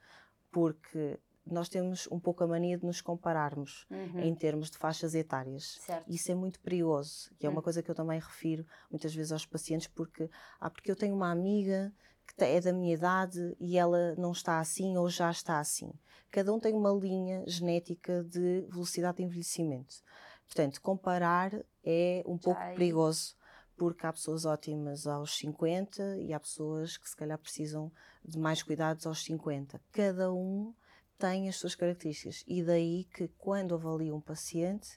porque 0.50 1.18
nós 1.44 1.68
temos 1.68 2.08
um 2.10 2.20
pouco 2.20 2.44
a 2.44 2.46
mania 2.46 2.78
de 2.78 2.84
nos 2.84 3.00
compararmos 3.00 3.86
uhum. 3.90 4.20
em 4.20 4.34
termos 4.34 4.70
de 4.70 4.78
faixas 4.78 5.14
etárias. 5.14 5.78
Certo. 5.80 6.08
Isso 6.08 6.30
é 6.30 6.34
muito 6.34 6.60
perigoso, 6.60 7.30
que 7.38 7.46
é 7.46 7.48
uma 7.48 7.56
uhum. 7.56 7.62
coisa 7.62 7.82
que 7.82 7.90
eu 7.90 7.94
também 7.94 8.20
refiro 8.20 8.64
muitas 8.90 9.14
vezes 9.14 9.32
aos 9.32 9.44
pacientes, 9.44 9.88
porque, 9.88 10.30
ah, 10.60 10.70
porque 10.70 10.90
eu 10.90 10.96
tenho 10.96 11.14
uma 11.14 11.30
amiga 11.30 11.92
que 12.36 12.44
é 12.44 12.60
da 12.60 12.72
minha 12.72 12.94
idade 12.94 13.56
e 13.58 13.76
ela 13.76 14.14
não 14.16 14.32
está 14.32 14.60
assim 14.60 14.96
ou 14.96 15.08
já 15.08 15.30
está 15.30 15.58
assim. 15.58 15.92
Cada 16.30 16.52
um 16.52 16.58
tem 16.58 16.74
uma 16.74 16.90
linha 16.90 17.44
genética 17.46 18.24
de 18.24 18.62
velocidade 18.70 19.18
de 19.18 19.24
envelhecimento. 19.24 19.96
Portanto, 20.46 20.80
comparar 20.80 21.52
é 21.84 22.22
um 22.26 22.38
pouco 22.38 22.60
perigoso, 22.74 23.36
porque 23.76 24.06
há 24.06 24.12
pessoas 24.12 24.44
ótimas 24.44 25.06
aos 25.06 25.36
50 25.36 26.18
e 26.18 26.32
há 26.32 26.40
pessoas 26.40 26.96
que 26.96 27.08
se 27.08 27.16
calhar 27.16 27.38
precisam 27.38 27.90
de 28.24 28.38
mais 28.38 28.62
cuidados 28.62 29.06
aos 29.06 29.24
50. 29.24 29.80
Cada 29.90 30.32
um 30.32 30.72
tem 31.22 31.48
as 31.48 31.54
suas 31.54 31.76
características. 31.76 32.42
E 32.48 32.64
daí 32.64 33.04
que, 33.04 33.28
quando 33.38 33.76
avalio 33.76 34.16
um 34.16 34.20
paciente, 34.20 34.88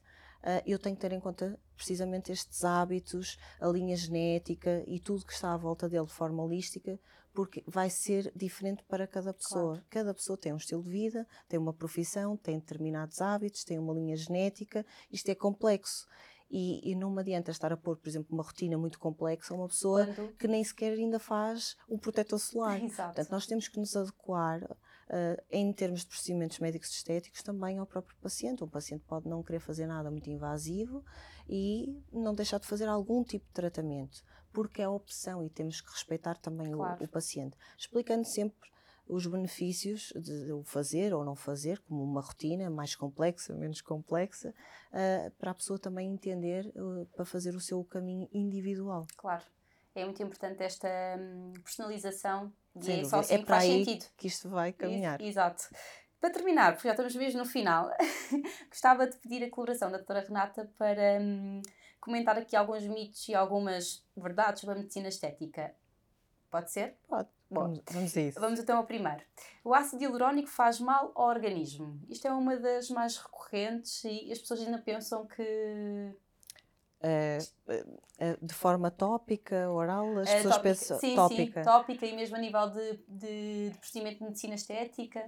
uh, 0.42 0.60
eu 0.66 0.80
tenho 0.80 0.96
que 0.96 1.02
ter 1.02 1.12
em 1.12 1.20
conta 1.20 1.60
precisamente 1.78 2.32
estes 2.32 2.64
hábitos, 2.64 3.38
a 3.62 3.68
linha 3.68 3.96
genética 3.96 4.84
e 4.88 5.00
tudo 5.00 5.24
que 5.24 5.34
está 5.34 5.54
à 5.54 5.58
volta 5.58 5.88
dele 5.88 6.08
de 6.08 6.14
forma 6.14 6.42
holística, 6.42 7.00
porque 7.32 7.64
vai 7.68 7.92
ser 7.92 8.32
diferente 8.36 8.84
para 8.86 9.06
cada 9.06 9.36
pessoa. 9.36 9.74
Claro. 9.74 9.86
Cada 9.88 10.14
pessoa 10.16 10.36
tem 10.36 10.52
um 10.52 10.58
estilo 10.58 10.82
de 10.82 10.90
vida, 10.90 11.28
tem 11.48 11.60
uma 11.60 11.74
profissão, 11.74 12.36
tem 12.36 12.58
determinados 12.58 13.22
hábitos, 13.22 13.64
tem 13.64 13.78
uma 13.78 13.94
linha 13.94 14.18
genética. 14.18 14.84
Isto 15.12 15.30
é 15.30 15.36
complexo. 15.36 16.08
E, 16.50 16.92
e, 16.92 16.96
não 16.96 17.12
me 17.12 17.22
adianta 17.22 17.52
estar 17.52 17.72
a 17.74 17.78
pôr, 17.78 17.98
por 17.98 18.08
exemplo, 18.08 18.34
uma 18.34 18.44
rotina 18.44 18.78
muito 18.78 19.00
complexa 19.00 19.54
a 19.54 19.58
uma 19.58 19.68
pessoa 19.68 20.06
Quando... 20.06 20.38
que 20.38 20.48
nem 20.48 20.64
sequer 20.64 20.94
ainda 20.94 21.20
faz 21.20 21.76
um 21.90 21.98
protetor 21.98 22.40
solar. 22.40 22.82
Exato. 22.82 23.14
Portanto, 23.14 23.32
nós 23.32 23.46
temos 23.46 23.68
que 23.68 23.80
nos 23.80 23.96
adequar 23.96 24.62
uh, 25.10 25.42
em 25.50 25.72
termos 25.74 26.02
de 26.02 26.08
procedimentos 26.08 26.60
médicos 26.60 26.90
estéticos 26.90 27.42
também 27.44 27.78
ao 27.78 27.86
próprio 27.86 28.18
paciente. 28.18 28.64
Um 28.64 28.68
paciente 28.68 29.04
pode 29.08 29.28
não 29.28 29.44
querer 29.44 29.60
fazer 29.60 29.86
nada 29.86 30.10
muito 30.10 30.30
invasivo 30.30 31.04
e 31.48 32.02
não 32.12 32.34
deixar 32.34 32.60
de 32.60 32.68
fazer 32.68 32.88
algum 32.88 33.24
tipo 33.24 33.46
de 33.46 33.54
tratamento, 33.54 34.24
porque 34.52 34.82
é 34.82 34.86
a 34.86 34.90
opção 34.90 35.44
e 35.44 35.50
temos 35.50 35.82
que 35.82 35.92
respeitar 35.92 36.38
também 36.38 36.72
claro. 36.72 37.02
o, 37.02 37.06
o 37.06 37.08
paciente, 37.08 37.58
explicando 37.78 38.26
sempre 38.26 38.70
os 39.08 39.28
benefícios 39.28 40.12
de 40.16 40.52
o 40.52 40.64
fazer 40.64 41.14
ou 41.14 41.24
não 41.24 41.36
fazer, 41.36 41.80
como 41.82 42.04
uma 42.04 42.22
rotina 42.22 42.70
mais 42.70 42.96
complexa, 42.96 43.54
menos 43.54 43.82
complexa, 43.82 44.50
uh, 44.50 45.32
para 45.38 45.52
a 45.52 45.54
pessoa 45.54 45.78
também 45.78 46.12
entender, 46.12 46.74
uh, 46.76 47.06
para 47.16 47.24
fazer 47.24 47.56
o 47.56 47.60
seu 47.60 47.84
caminho 47.84 48.28
individual. 48.34 49.06
Claro. 49.16 49.44
É 49.96 50.04
muito 50.04 50.22
importante 50.22 50.62
esta 50.62 50.90
hum, 51.18 51.54
personalização 51.64 52.52
e 52.76 52.92
é 52.92 53.04
só 53.06 53.20
assim 53.20 53.36
é 53.36 53.38
que 53.40 53.46
faz 53.46 53.64
sentido. 53.64 54.06
que 54.18 54.28
isto 54.28 54.50
vai 54.50 54.74
caminhar. 54.74 55.22
Exato. 55.22 55.70
Para 56.20 56.30
terminar, 56.32 56.74
porque 56.74 56.88
já 56.88 56.94
estamos 56.94 57.16
mesmo 57.16 57.40
no 57.40 57.46
final, 57.46 57.90
gostava 58.70 59.08
de 59.08 59.18
pedir 59.18 59.44
a 59.44 59.50
colaboração 59.50 59.90
da 59.90 59.98
doutora 59.98 60.22
Renata 60.22 60.70
para 60.78 61.20
hum, 61.22 61.62
comentar 62.02 62.38
aqui 62.38 62.56
alguns 62.56 62.84
mitos 62.86 63.28
e 63.30 63.34
algumas 63.34 64.04
verdades 64.18 64.62
sobre 64.62 64.76
a 64.76 64.80
medicina 64.80 65.08
estética. 65.08 65.74
Pode 66.52 66.72
ser? 66.72 66.98
Pode. 67.08 67.30
Bom, 67.50 67.62
vamos, 67.62 67.82
vamos 67.92 68.18
a 68.18 68.22
isso. 68.22 68.40
Vamos 68.40 68.60
então 68.60 68.78
ao 68.78 68.86
primeiro. 68.86 69.22
O 69.64 69.74
ácido 69.74 70.04
hialurónico 70.04 70.50
faz 70.50 70.80
mal 70.80 71.12
ao 71.16 71.28
organismo. 71.28 72.00
Isto 72.10 72.28
é 72.28 72.34
uma 72.34 72.58
das 72.58 72.90
mais 72.90 73.18
recorrentes 73.18 74.04
e 74.04 74.32
as 74.32 74.40
pessoas 74.40 74.62
ainda 74.62 74.80
pensam 74.80 75.26
que 75.28 76.14
de 78.42 78.54
forma 78.54 78.90
tópica, 78.90 79.70
oral, 79.70 80.18
as 80.20 80.30
pessoas 80.30 80.56
tópica. 80.56 80.62
pensam 80.62 81.00
sim, 81.00 81.16
tópica. 81.16 81.64
Sim, 81.64 81.70
tópica 81.70 82.06
e 82.06 82.16
mesmo 82.16 82.36
a 82.36 82.40
nível 82.40 82.70
de, 82.70 83.00
de, 83.08 83.70
de 83.72 83.78
procedimento 83.78 84.20
de 84.20 84.24
medicina 84.26 84.56
estética. 84.56 85.26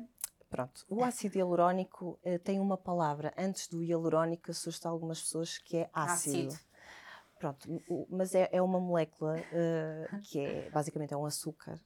Pronto, 0.50 0.86
o 0.88 1.04
ácido 1.04 1.38
hialurónico 1.38 2.18
uh, 2.24 2.40
tem 2.40 2.60
uma 2.60 2.78
palavra 2.78 3.34
antes 3.38 3.68
do 3.68 3.84
hialurónico 3.84 4.50
assusta 4.50 4.88
algumas 4.88 5.22
pessoas 5.22 5.58
que 5.58 5.78
é 5.78 5.90
ácido. 5.92 6.48
ácido. 6.48 6.68
Pronto, 7.38 7.84
mas 8.10 8.34
é, 8.34 8.50
é, 8.52 8.62
uma 8.62 8.80
molécula 8.80 9.36
uh, 9.38 10.22
que 10.22 10.40
é 10.40 10.70
basicamente 10.72 11.13
é 11.13 11.18
um 11.18 11.26
açúcar 11.26 11.80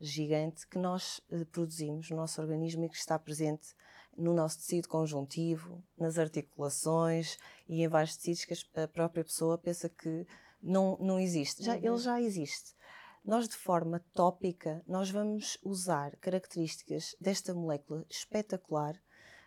gigante 0.00 0.66
que 0.66 0.78
nós 0.78 1.20
produzimos 1.52 2.10
no 2.10 2.16
nosso 2.16 2.40
organismo 2.40 2.84
e 2.84 2.88
que 2.88 2.96
está 2.96 3.18
presente 3.18 3.68
no 4.16 4.32
nosso 4.32 4.58
tecido 4.58 4.88
conjuntivo, 4.88 5.82
nas 5.98 6.18
articulações 6.18 7.36
e 7.68 7.82
em 7.82 7.88
vários 7.88 8.16
tecidos 8.16 8.44
que 8.44 8.80
a 8.80 8.88
própria 8.88 9.24
pessoa 9.24 9.58
pensa 9.58 9.88
que 9.88 10.26
não, 10.62 10.96
não 11.00 11.20
existe. 11.20 11.62
Já, 11.62 11.74
uhum. 11.74 11.80
Ele 11.82 11.98
já 11.98 12.20
existe. 12.20 12.74
Nós, 13.24 13.48
de 13.48 13.56
forma 13.56 14.04
tópica, 14.14 14.82
nós 14.86 15.10
vamos 15.10 15.58
usar 15.64 16.16
características 16.16 17.16
desta 17.20 17.52
molécula 17.52 18.06
espetacular, 18.08 18.94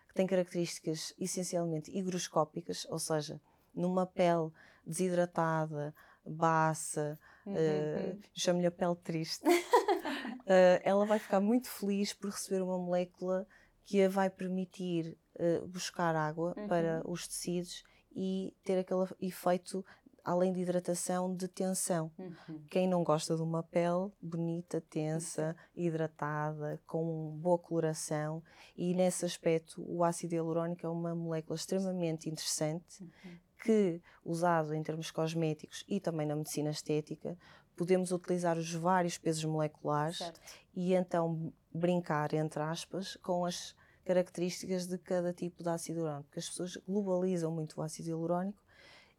que 0.08 0.14
tem 0.14 0.26
características 0.26 1.14
essencialmente 1.18 1.90
higroscópicas, 1.90 2.86
ou 2.90 2.98
seja, 2.98 3.40
numa 3.74 4.06
pele 4.06 4.50
desidratada, 4.84 5.94
baça, 6.24 7.18
uhum. 7.46 7.54
uh, 7.54 8.20
chamo-lhe 8.34 8.66
a 8.66 8.70
pele 8.70 8.96
triste, 8.96 9.46
uh, 9.48 9.50
ela 10.84 11.06
vai 11.06 11.18
ficar 11.18 11.40
muito 11.40 11.68
feliz 11.68 12.12
por 12.12 12.30
receber 12.30 12.62
uma 12.62 12.78
molécula 12.78 13.46
que 13.84 14.02
a 14.02 14.08
vai 14.08 14.30
permitir 14.30 15.16
uh, 15.36 15.66
buscar 15.68 16.14
água 16.14 16.54
uhum. 16.56 16.68
para 16.68 17.02
os 17.04 17.26
tecidos 17.26 17.82
e 18.14 18.54
ter 18.64 18.78
aquele 18.78 19.06
efeito, 19.20 19.84
além 20.24 20.52
de 20.52 20.60
hidratação, 20.60 21.34
de 21.34 21.48
tensão. 21.48 22.10
Uhum. 22.18 22.64
Quem 22.70 22.88
não 22.88 23.02
gosta 23.02 23.36
de 23.36 23.42
uma 23.42 23.62
pele 23.62 24.10
bonita, 24.20 24.80
tensa, 24.80 25.56
uhum. 25.74 25.84
hidratada, 25.84 26.80
com 26.86 27.36
boa 27.38 27.58
coloração, 27.58 28.42
e 28.76 28.94
nesse 28.94 29.24
aspecto 29.24 29.82
o 29.86 30.04
ácido 30.04 30.34
hialurónico 30.34 30.86
é 30.86 30.88
uma 30.88 31.14
molécula 31.14 31.56
extremamente 31.56 32.28
interessante. 32.28 33.02
Uhum. 33.02 33.38
Que, 33.62 34.00
usado 34.24 34.74
em 34.74 34.82
termos 34.82 35.10
cosméticos 35.10 35.84
e 35.86 36.00
também 36.00 36.26
na 36.26 36.34
medicina 36.34 36.70
estética, 36.70 37.36
podemos 37.76 38.12
utilizar 38.12 38.58
os 38.58 38.72
vários 38.74 39.16
pesos 39.16 39.44
moleculares 39.44 40.18
certo. 40.18 40.40
e 40.74 40.94
então 40.94 41.52
brincar, 41.72 42.34
entre 42.34 42.62
aspas, 42.62 43.16
com 43.16 43.44
as 43.44 43.74
características 44.04 44.86
de 44.86 44.98
cada 44.98 45.32
tipo 45.32 45.62
de 45.62 45.68
ácido 45.68 46.00
hialurónico, 46.00 46.24
porque 46.24 46.40
as 46.40 46.48
pessoas 46.48 46.76
globalizam 46.88 47.52
muito 47.52 47.78
o 47.78 47.82
ácido 47.82 48.08
hialurónico 48.08 48.60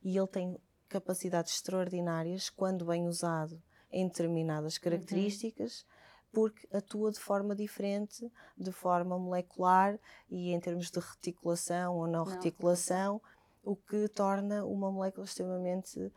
e 0.04 0.18
ele 0.18 0.28
tem 0.28 0.58
capacidades 0.90 1.54
extraordinárias 1.54 2.50
quando 2.50 2.86
bem 2.86 3.08
usado 3.08 3.62
em 3.92 4.08
determinadas 4.08 4.76
uhum. 4.76 4.82
características, 4.84 5.82
uhum. 5.82 6.30
porque 6.34 6.68
atua 6.76 7.12
de 7.12 7.20
forma 7.20 7.56
diferente, 7.56 8.32
de 8.58 8.72
forma 8.72 9.18
molecular 9.18 9.98
e 10.30 10.52
em 10.52 10.60
termos 10.60 10.92
de 10.92 11.00
reticulação 11.00 11.96
ou 11.96 12.08
não, 12.08 12.26
não. 12.26 12.34
reticulação, 12.34 13.22
o 13.64 13.76
que 13.76 14.08
torna 14.10 14.66
uma 14.66 14.92
molécula 14.92 15.26
extremamente 15.26 16.00
uh, 16.00 16.12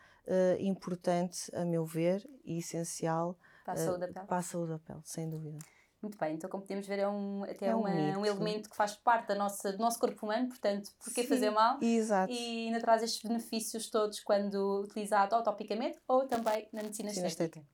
importante, 0.59 1.55
a 1.55 1.65
meu 1.65 1.85
ver, 1.85 2.29
e 2.45 2.59
essencial 2.59 3.37
para 3.65 3.75
a 3.75 3.77
saúde 3.77 4.01
da 4.01 4.07
pele. 4.09 4.27
Para 4.27 4.39
a 4.39 4.43
saúde 4.43 4.73
da 4.73 4.79
pele, 4.79 5.01
sem 5.05 5.29
dúvida. 5.29 5.59
Muito 6.05 6.19
bem, 6.19 6.35
então 6.35 6.51
como 6.51 6.63
podemos 6.63 6.87
ver 6.87 6.99
é 6.99 7.09
um, 7.09 7.45
até 7.45 7.69
é 7.69 7.75
um, 7.75 7.81
uma, 7.81 8.19
um 8.19 8.27
elemento 8.27 8.69
que 8.69 8.77
faz 8.77 8.95
parte 8.95 9.29
da 9.29 9.35
nossa, 9.35 9.73
do 9.73 9.79
nosso 9.79 9.99
corpo 9.99 10.27
humano, 10.27 10.49
portanto, 10.49 10.91
porquê 11.03 11.23
Sim, 11.23 11.29
fazer 11.29 11.51
mal? 11.51 11.79
Exato. 11.81 12.31
E 12.31 12.67
ainda 12.67 12.79
traz 12.79 13.03
estes 13.03 13.23
benefícios 13.23 13.89
todos 13.89 14.21
quando 14.21 14.83
utilizado 14.83 15.35
ou 15.35 15.43
topicamente 15.43 15.99
ou 16.07 16.27
também 16.27 16.69
na 16.75 16.83
medicina, 16.83 17.09
estética. 17.09 17.59
estética. 17.65 17.67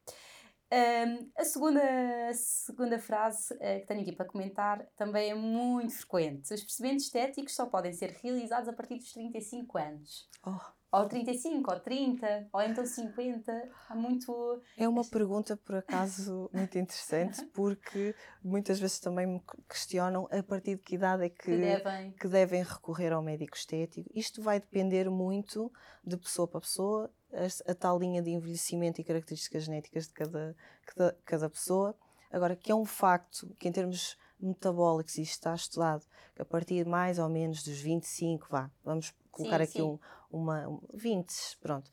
Um, 0.73 1.29
a, 1.37 1.45
segunda, 1.45 1.83
a 2.29 2.35
segunda 2.35 2.99
frase 3.01 3.53
uh, 3.55 3.81
que 3.81 3.87
tenho 3.87 4.03
aqui 4.03 4.13
para 4.13 4.25
comentar 4.25 4.87
também 4.97 5.31
é 5.31 5.35
muito 5.35 5.93
frequente. 5.93 6.55
Os 6.55 6.63
procedimentos 6.63 7.07
estéticos 7.07 7.57
só 7.57 7.67
podem 7.67 7.93
ser 7.93 8.17
realizados 8.23 8.69
a 8.69 8.73
partir 8.73 8.95
dos 8.95 9.13
35 9.13 9.77
anos. 9.77 10.29
Oh. 10.47 10.80
Ou 10.93 11.07
35, 11.07 11.73
ou 11.73 11.79
30, 11.79 12.49
ou 12.53 12.61
então 12.63 12.85
50. 12.85 13.71
Há 13.89 13.95
muito. 13.95 14.61
É 14.77 14.89
uma 14.89 15.05
pergunta, 15.05 15.57
por 15.57 15.77
acaso, 15.77 16.51
muito 16.53 16.77
interessante, 16.77 17.45
porque 17.47 18.15
muitas 18.43 18.81
vezes 18.81 18.99
também 18.99 19.27
me 19.27 19.41
questionam 19.69 20.29
a 20.33 20.43
partir 20.43 20.77
de 20.77 20.83
que 20.83 20.97
idade 20.97 21.25
é 21.25 21.29
que, 21.29 21.45
que, 21.45 21.57
devem. 21.57 22.13
que 22.13 22.29
devem 22.29 22.63
recorrer 22.65 23.13
ao 23.13 23.23
médico 23.23 23.57
estético. 23.57 24.11
Isto 24.13 24.43
vai 24.43 24.59
depender 24.59 25.09
muito 25.09 25.73
de 26.05 26.17
pessoa 26.17 26.49
para 26.49 26.61
pessoa, 26.61 27.11
a, 27.33 27.71
a 27.71 27.75
tal 27.75 27.97
linha 27.97 28.21
de 28.21 28.31
envelhecimento 28.31 29.01
e 29.01 29.05
características 29.05 29.65
genéticas 29.65 30.09
de 30.09 30.13
cada, 30.13 30.57
cada, 30.87 31.19
cada 31.25 31.51
pessoa. 31.51 31.95
Agora, 32.33 32.57
que 32.57 32.73
é 32.73 32.75
um 32.75 32.85
facto 32.85 33.55
que, 33.59 33.69
em 33.69 33.73
termos 33.73 34.17
metabólicos, 34.41 35.19
isto 35.19 35.35
está 35.35 35.55
estudado, 35.55 36.05
que 36.35 36.43
a 36.43 36.45
partir 36.45 36.85
de 36.85 36.91
mais 36.91 37.19
ou 37.19 37.29
menos 37.29 37.63
dos 37.63 37.79
25, 37.79 38.49
vá, 38.51 38.71
vamos 38.85 39.15
colocar 39.31 39.59
sim, 39.59 39.65
aqui 39.65 39.73
sim. 39.73 39.83
Um, 39.83 39.99
uma, 40.31 40.69
um, 40.69 40.81
20, 40.95 41.59
pronto, 41.61 41.91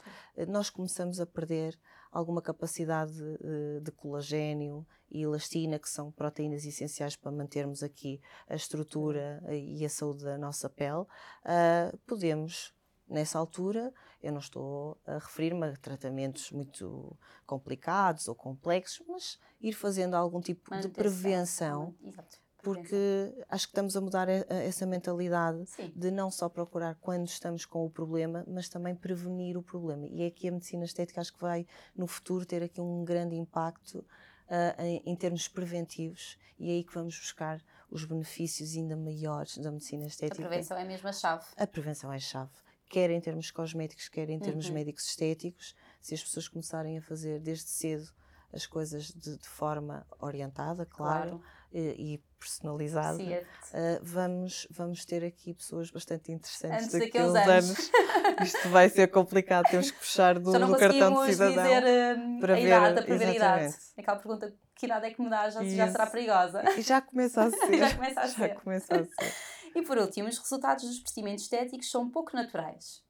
nós 0.48 0.70
começamos 0.70 1.20
a 1.20 1.26
perder 1.26 1.78
alguma 2.12 2.42
capacidade 2.42 3.14
de, 3.14 3.82
de 3.82 3.92
colagênio 3.92 4.86
e 5.10 5.22
elastina, 5.22 5.80
que 5.80 5.90
são 5.90 6.12
proteínas 6.12 6.66
essenciais 6.66 7.16
para 7.16 7.32
mantermos 7.32 7.82
aqui 7.84 8.22
a 8.48 8.56
estrutura 8.56 9.42
e 9.52 9.86
a 9.86 9.90
saúde 9.90 10.24
da 10.24 10.38
nossa 10.38 10.70
pele, 10.70 11.02
uh, 11.02 11.98
podemos 12.06 12.74
nessa 13.08 13.40
altura, 13.40 13.94
eu 14.22 14.32
não 14.32 14.40
estou 14.40 14.98
a 15.06 15.14
referir-me 15.14 15.66
a 15.66 15.78
tratamentos 15.78 16.52
muito 16.52 17.18
complicados 17.46 18.28
ou 18.28 18.36
complexos, 18.36 19.06
mas 19.08 19.40
ir 19.62 19.74
fazendo 19.74 20.16
algum 20.16 20.42
tipo 20.42 20.76
de 20.78 20.90
prevenção. 20.90 21.96
Exato 22.04 22.47
porque 22.62 23.34
acho 23.50 23.68
que 23.68 23.72
estamos 23.72 23.96
a 23.96 24.02
mudar 24.02 24.28
essa 24.30 24.86
mentalidade 24.86 25.66
Sim. 25.68 25.92
de 25.96 26.12
não 26.12 26.32
só 26.32 26.50
procurar 26.50 26.96
quando 26.96 27.28
estamos 27.28 27.66
com 27.66 27.86
o 27.86 27.90
problema, 27.90 28.44
mas 28.48 28.68
também 28.68 28.96
prevenir 28.96 29.58
o 29.58 29.62
problema. 29.62 30.08
E 30.08 30.24
é 30.24 30.28
aqui 30.28 30.48
a 30.48 30.52
medicina 30.52 30.84
estética 30.84 31.22
acho 31.22 31.34
que 31.34 31.42
vai, 31.42 31.66
no 31.96 32.08
futuro, 32.08 32.46
ter 32.46 32.64
aqui 32.64 32.82
um 32.82 33.06
grande 33.06 33.36
impacto 33.36 34.00
uh, 34.00 34.82
em, 34.82 35.02
em, 35.06 35.16
termos 35.16 35.48
preventivos 35.48 36.38
e 36.60 36.70
é 36.70 36.74
aí 36.74 36.84
que 36.84 36.94
vamos 36.94 37.18
buscar 37.18 37.62
os 37.90 38.04
benefícios 38.04 38.76
ainda 38.76 38.96
maiores 38.96 39.58
da 39.58 39.72
medicina 39.72 40.06
estética. 40.06 40.44
A 40.44 40.48
prevenção 40.48 40.78
é 40.78 40.84
mesmo 40.84 41.08
a 41.08 41.14
chave. 41.14 41.46
A 41.56 41.68
prevenção 41.68 42.12
é 42.12 42.18
a 42.18 42.20
chave. 42.20 42.52
Quer 42.90 43.10
em 43.10 43.20
termos 43.20 43.52
cosméticos, 43.52 44.08
quer 44.10 44.30
em 44.30 44.40
termos 44.40 44.68
uhum. 44.68 44.74
médicos 44.74 45.06
estéticos, 45.06 45.76
se 46.02 46.14
as 46.14 46.24
pessoas 46.24 46.48
começarem 46.48 46.98
a 46.98 47.02
fazer 47.02 47.40
desde 47.40 47.70
cedo 47.70 48.12
as 48.52 48.66
coisas 48.66 49.08
de, 49.08 49.38
de 49.38 49.48
forma 49.48 50.06
orientada, 50.20 50.86
claro, 50.86 51.32
claro. 51.32 51.44
E, 51.72 52.14
e, 52.14 52.24
personalizada, 52.40 53.24
uh, 53.24 54.00
vamos, 54.02 54.68
vamos 54.72 55.06
ter 55.06 55.24
aqui 55.24 55.54
pessoas 55.54 55.90
bastante 55.92 56.32
interessantes 56.32 56.94
Antes 56.94 57.16
uns 57.16 57.36
anos. 57.36 57.48
anos. 57.48 57.92
Isto 58.44 58.70
vai 58.70 58.90
ser 58.90 59.08
complicado, 59.08 59.66
temos 59.70 59.92
que 59.92 59.98
puxar 60.00 60.40
do, 60.40 60.52
do 60.52 60.78
cartão 60.78 61.26
de 61.26 61.34
cidadão. 61.34 61.64
dizer 61.64 61.84
uh, 61.84 62.40
para 62.40 62.54
a 62.54 62.56
ver, 62.56 62.68
idade, 62.68 63.12
a 63.12 63.34
idade. 63.34 63.76
Aquela 63.98 64.18
pergunta, 64.18 64.54
que 64.76 64.86
idade 64.86 65.06
é 65.08 65.12
que 65.12 65.22
me 65.22 65.30
dá, 65.30 65.50
já, 65.50 65.64
já 65.64 65.92
será 65.92 66.08
perigosa. 66.08 66.64
E 66.78 66.82
já 66.82 67.02
começa 67.02 67.44
a 67.44 67.50
ser. 67.52 67.78
já 67.78 67.96
começa 67.96 68.20
a 68.22 68.28
ser. 68.28 68.40
Já 68.40 68.56
começa 68.56 68.96
a 68.96 69.04
ser. 69.04 69.34
E 69.76 69.82
por 69.82 69.98
último, 69.98 70.30
os 70.30 70.38
resultados 70.38 70.86
dos 70.86 71.00
procedimentos 71.00 71.44
estéticos 71.44 71.90
são 71.90 72.10
pouco 72.10 72.36
naturais 72.36 73.07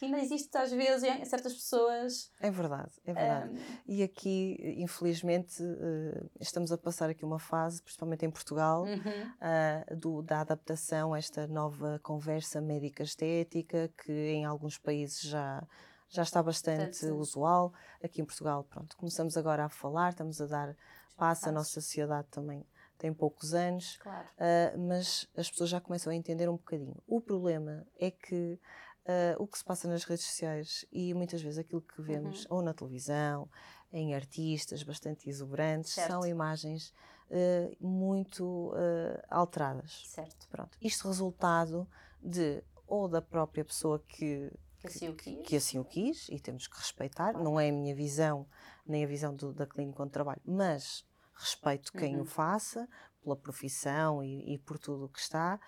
que 0.00 0.06
ainda 0.06 0.18
existe 0.18 0.56
às 0.56 0.72
vezes 0.72 1.02
em 1.02 1.22
certas 1.26 1.52
pessoas. 1.52 2.32
É 2.40 2.50
verdade, 2.50 2.90
é 3.04 3.12
verdade. 3.12 3.50
Um... 3.50 3.58
E 3.86 4.02
aqui, 4.02 4.56
infelizmente, 4.78 5.62
uh, 5.62 6.30
estamos 6.40 6.72
a 6.72 6.78
passar 6.78 7.10
aqui 7.10 7.22
uma 7.22 7.38
fase, 7.38 7.82
principalmente 7.82 8.24
em 8.24 8.30
Portugal, 8.30 8.84
uhum. 8.84 8.96
uh, 8.96 9.96
do, 9.96 10.22
da 10.22 10.40
adaptação 10.40 11.12
a 11.12 11.18
esta 11.18 11.46
nova 11.46 12.00
conversa 12.02 12.62
médica 12.62 13.02
estética, 13.02 13.92
que 14.02 14.10
em 14.10 14.46
alguns 14.46 14.78
países 14.78 15.20
já 15.20 15.62
já 16.08 16.22
está 16.22 16.42
bastante 16.42 17.06
usual. 17.06 17.72
Aqui 18.02 18.22
em 18.22 18.24
Portugal, 18.24 18.64
pronto, 18.64 18.96
começamos 18.96 19.36
agora 19.36 19.66
a 19.66 19.68
falar, 19.68 20.08
estamos 20.08 20.40
a 20.40 20.46
dar 20.46 20.76
passo, 21.14 21.48
a 21.50 21.52
nossa 21.52 21.70
sociedade 21.70 22.26
também 22.30 22.66
tem 22.98 23.12
poucos 23.12 23.54
anos, 23.54 23.96
claro. 23.98 24.26
uh, 24.26 24.78
mas 24.78 25.28
as 25.36 25.50
pessoas 25.50 25.70
já 25.70 25.80
começam 25.80 26.10
a 26.10 26.16
entender 26.16 26.48
um 26.48 26.56
bocadinho. 26.56 26.96
O 27.06 27.20
problema 27.20 27.86
é 27.98 28.10
que 28.10 28.58
uh, 29.06 29.42
o 29.42 29.46
que 29.46 29.58
se 29.58 29.64
passa 29.64 29.88
nas 29.88 30.04
redes 30.04 30.24
sociais 30.24 30.84
e 30.92 31.14
muitas 31.14 31.42
vezes 31.42 31.58
aquilo 31.58 31.82
que 31.82 32.00
vemos 32.02 32.44
uhum. 32.44 32.56
ou 32.56 32.62
na 32.62 32.74
televisão, 32.74 33.48
em 33.92 34.14
artistas 34.14 34.82
bastante 34.82 35.28
exuberantes, 35.28 35.92
certo. 35.92 36.08
são 36.08 36.26
imagens 36.26 36.94
uh, 37.30 37.76
muito 37.86 38.70
uh, 38.70 39.22
alteradas. 39.28 40.02
Certo. 40.06 40.48
Pronto. 40.48 40.76
Isto 40.80 41.08
resultado 41.08 41.88
de 42.22 42.62
ou 42.86 43.08
da 43.08 43.22
própria 43.22 43.64
pessoa 43.64 44.02
que 44.08 44.52
que 44.80 44.86
assim 44.86 45.08
o 45.10 45.14
quis, 45.14 45.46
que 45.46 45.56
assim 45.56 45.78
o 45.78 45.84
quis 45.84 46.28
e 46.30 46.40
temos 46.40 46.66
que 46.66 46.76
respeitar. 46.76 47.32
Claro. 47.32 47.44
Não 47.44 47.60
é 47.60 47.68
a 47.68 47.72
minha 47.72 47.94
visão, 47.94 48.46
nem 48.86 49.04
a 49.04 49.06
visão 49.06 49.34
do, 49.34 49.52
da 49.52 49.66
clínica 49.66 50.02
onde 50.02 50.12
trabalho, 50.12 50.40
mas 50.42 51.04
respeito 51.34 51.92
quem 51.92 52.16
uhum. 52.16 52.22
o 52.22 52.24
faça, 52.24 52.88
pela 53.22 53.36
profissão 53.36 54.24
e, 54.24 54.54
e, 54.54 54.58
por 54.58 54.78
tudo 54.78 55.04
o 55.04 55.08
que 55.08 55.18
está. 55.18 55.60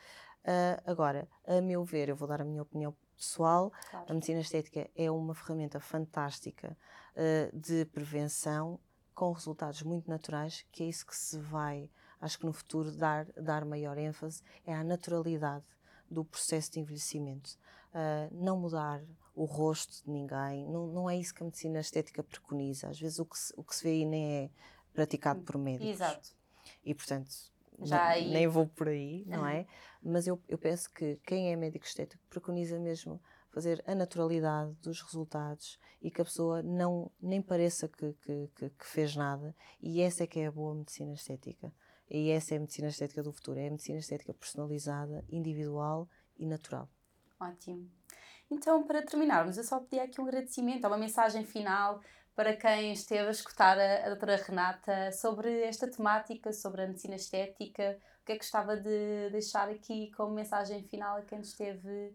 Uh, 0.42 0.90
agora, 0.90 1.28
a 1.46 1.60
meu 1.60 1.84
ver, 1.84 2.08
eu 2.08 2.16
vou 2.16 2.26
dar 2.26 2.40
a 2.40 2.44
minha 2.44 2.62
opinião 2.62 2.96
pessoal, 3.22 3.72
claro. 3.90 4.06
a 4.08 4.14
medicina 4.14 4.40
estética 4.40 4.90
é 4.96 5.10
uma 5.10 5.34
ferramenta 5.34 5.78
fantástica 5.78 6.76
uh, 7.14 7.56
de 7.56 7.84
prevenção 7.86 8.80
com 9.14 9.30
resultados 9.30 9.82
muito 9.82 10.10
naturais, 10.10 10.66
que 10.72 10.82
é 10.82 10.86
isso 10.86 11.06
que 11.06 11.16
se 11.16 11.38
vai, 11.38 11.88
acho 12.20 12.38
que 12.38 12.46
no 12.46 12.52
futuro, 12.52 12.90
dar, 12.90 13.26
dar 13.36 13.64
maior 13.64 13.96
ênfase, 13.96 14.42
é 14.66 14.74
a 14.74 14.82
naturalidade 14.82 15.64
do 16.10 16.24
processo 16.24 16.72
de 16.72 16.80
envelhecimento. 16.80 17.56
Uh, 17.94 18.34
não 18.34 18.58
mudar 18.58 19.02
o 19.34 19.44
rosto 19.44 20.04
de 20.04 20.10
ninguém, 20.10 20.66
não, 20.66 20.86
não 20.88 21.10
é 21.10 21.16
isso 21.16 21.32
que 21.32 21.42
a 21.42 21.46
medicina 21.46 21.78
estética 21.78 22.22
preconiza. 22.22 22.88
Às 22.88 22.98
vezes 22.98 23.18
o 23.18 23.24
que 23.24 23.38
se, 23.38 23.52
o 23.56 23.62
que 23.62 23.76
se 23.76 23.84
vê 23.84 23.90
aí 23.90 24.04
nem 24.04 24.44
é 24.44 24.50
praticado 24.92 25.42
por 25.42 25.56
médicos. 25.58 25.88
Exato. 25.88 26.30
E, 26.84 26.94
portanto, 26.94 27.30
já 27.84 28.08
aí... 28.08 28.30
nem 28.30 28.46
vou 28.46 28.66
por 28.66 28.88
aí, 28.88 29.24
não 29.26 29.46
é? 29.46 29.66
Mas 30.02 30.26
eu, 30.26 30.40
eu 30.48 30.58
penso 30.58 30.90
que 30.92 31.18
quem 31.24 31.52
é 31.52 31.56
médico 31.56 31.84
estético 31.84 32.22
preconiza 32.28 32.78
mesmo 32.78 33.20
fazer 33.50 33.82
a 33.86 33.94
naturalidade 33.94 34.72
dos 34.82 35.00
resultados 35.02 35.78
e 36.00 36.10
que 36.10 36.20
a 36.20 36.24
pessoa 36.24 36.62
não 36.62 37.10
nem 37.20 37.40
pareça 37.40 37.86
que, 37.86 38.14
que, 38.14 38.50
que, 38.56 38.70
que 38.70 38.86
fez 38.86 39.14
nada. 39.14 39.54
E 39.80 40.00
essa 40.00 40.24
é 40.24 40.26
que 40.26 40.40
é 40.40 40.46
a 40.46 40.52
boa 40.52 40.74
medicina 40.74 41.12
estética. 41.12 41.72
E 42.10 42.30
essa 42.30 42.54
é 42.54 42.56
a 42.56 42.60
medicina 42.60 42.88
estética 42.88 43.22
do 43.22 43.32
futuro. 43.32 43.58
É 43.58 43.68
a 43.68 43.70
medicina 43.70 43.98
estética 43.98 44.34
personalizada, 44.34 45.24
individual 45.30 46.08
e 46.38 46.46
natural. 46.46 46.88
Ótimo. 47.38 47.90
Então, 48.50 48.84
para 48.84 49.02
terminarmos, 49.02 49.56
eu 49.56 49.64
só 49.64 49.80
pedi 49.80 49.98
aqui 49.98 50.20
um 50.20 50.24
agradecimento, 50.24 50.86
uma 50.86 50.98
mensagem 50.98 51.44
final 51.44 52.00
para 52.34 52.56
quem 52.56 52.92
esteve 52.92 53.28
a 53.28 53.30
escutar 53.30 53.78
a, 53.78 54.06
a 54.06 54.08
doutora 54.08 54.36
Renata 54.36 55.12
sobre 55.12 55.62
esta 55.62 55.90
temática, 55.90 56.52
sobre 56.52 56.82
a 56.82 56.86
medicina 56.86 57.16
estética. 57.16 57.98
O 58.22 58.24
que 58.24 58.32
é 58.32 58.34
que 58.36 58.42
gostava 58.42 58.76
de 58.76 59.30
deixar 59.30 59.68
aqui 59.68 60.10
como 60.16 60.34
mensagem 60.34 60.82
final 60.84 61.16
a 61.18 61.22
quem 61.22 61.40
esteve 61.40 62.14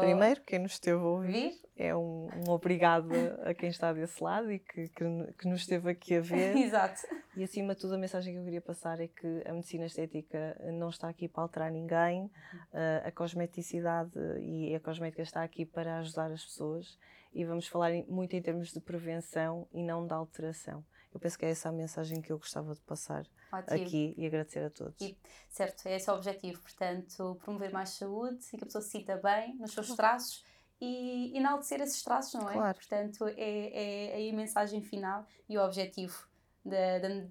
Primeiro, 0.00 0.42
quem 0.42 0.58
nos 0.58 0.72
esteve 0.72 0.98
a 0.98 1.06
ouvir, 1.06 1.58
é 1.74 1.96
um, 1.96 2.28
um, 2.46 2.50
obrigado 2.50 3.10
a 3.42 3.54
quem 3.54 3.70
está 3.70 3.90
desse 3.92 4.22
lado 4.22 4.52
e 4.52 4.58
que, 4.58 4.88
que, 4.88 5.04
que, 5.38 5.48
nos 5.48 5.62
esteve 5.62 5.90
aqui 5.90 6.16
a 6.16 6.20
ver. 6.20 6.54
Exato. 6.58 7.06
E 7.34 7.42
acima 7.42 7.74
de 7.74 7.80
tudo, 7.80 7.94
a 7.94 7.98
mensagem 7.98 8.34
que 8.34 8.38
eu 8.38 8.44
queria 8.44 8.60
passar 8.60 9.00
é 9.00 9.08
que 9.08 9.42
a 9.46 9.52
medicina 9.52 9.86
estética 9.86 10.60
não 10.72 10.90
está 10.90 11.08
aqui 11.08 11.26
para 11.26 11.42
alterar 11.42 11.70
ninguém, 11.70 12.24
uh, 12.24 13.06
a 13.06 13.10
cosmeticidade 13.10 14.12
e 14.40 14.74
a 14.74 14.80
cosmética 14.80 15.22
está 15.22 15.42
aqui 15.42 15.64
para 15.64 15.98
ajudar 16.00 16.30
as 16.32 16.44
pessoas 16.44 16.98
e 17.32 17.44
vamos 17.44 17.66
falar 17.66 17.90
muito 18.08 18.34
em 18.34 18.42
termos 18.42 18.72
de 18.72 18.80
prevenção 18.80 19.68
e 19.72 19.82
não 19.82 20.06
de 20.06 20.12
alteração. 20.12 20.84
Eu 21.12 21.18
penso 21.18 21.38
que 21.38 21.46
é 21.46 21.50
essa 21.50 21.68
a 21.68 21.72
mensagem 21.72 22.20
que 22.20 22.30
eu 22.30 22.38
gostava 22.38 22.74
de 22.74 22.80
passar 22.82 23.26
Ótimo. 23.52 23.82
aqui 23.82 24.14
e 24.16 24.26
agradecer 24.26 24.64
a 24.64 24.70
todos. 24.70 25.00
E, 25.00 25.16
certo, 25.48 25.86
é 25.86 25.96
esse 25.96 26.10
o 26.10 26.14
objetivo, 26.14 26.60
portanto, 26.60 27.38
promover 27.42 27.72
mais 27.72 27.90
saúde 27.90 28.44
e 28.52 28.56
que 28.56 28.64
a 28.64 28.66
pessoa 28.66 28.82
se 28.82 28.90
sinta 28.90 29.16
bem 29.16 29.56
nos 29.56 29.72
seus 29.72 29.94
traços 29.96 30.44
e 30.80 31.36
enaltecer 31.36 31.80
esses 31.80 32.02
traços, 32.02 32.34
não 32.34 32.48
é? 32.48 32.52
Claro. 32.52 32.78
Portanto, 32.78 33.26
é, 33.36 34.26
é, 34.26 34.30
a 34.30 34.32
mensagem 34.34 34.82
final 34.82 35.26
e 35.48 35.56
o 35.56 35.64
objetivo 35.64 36.28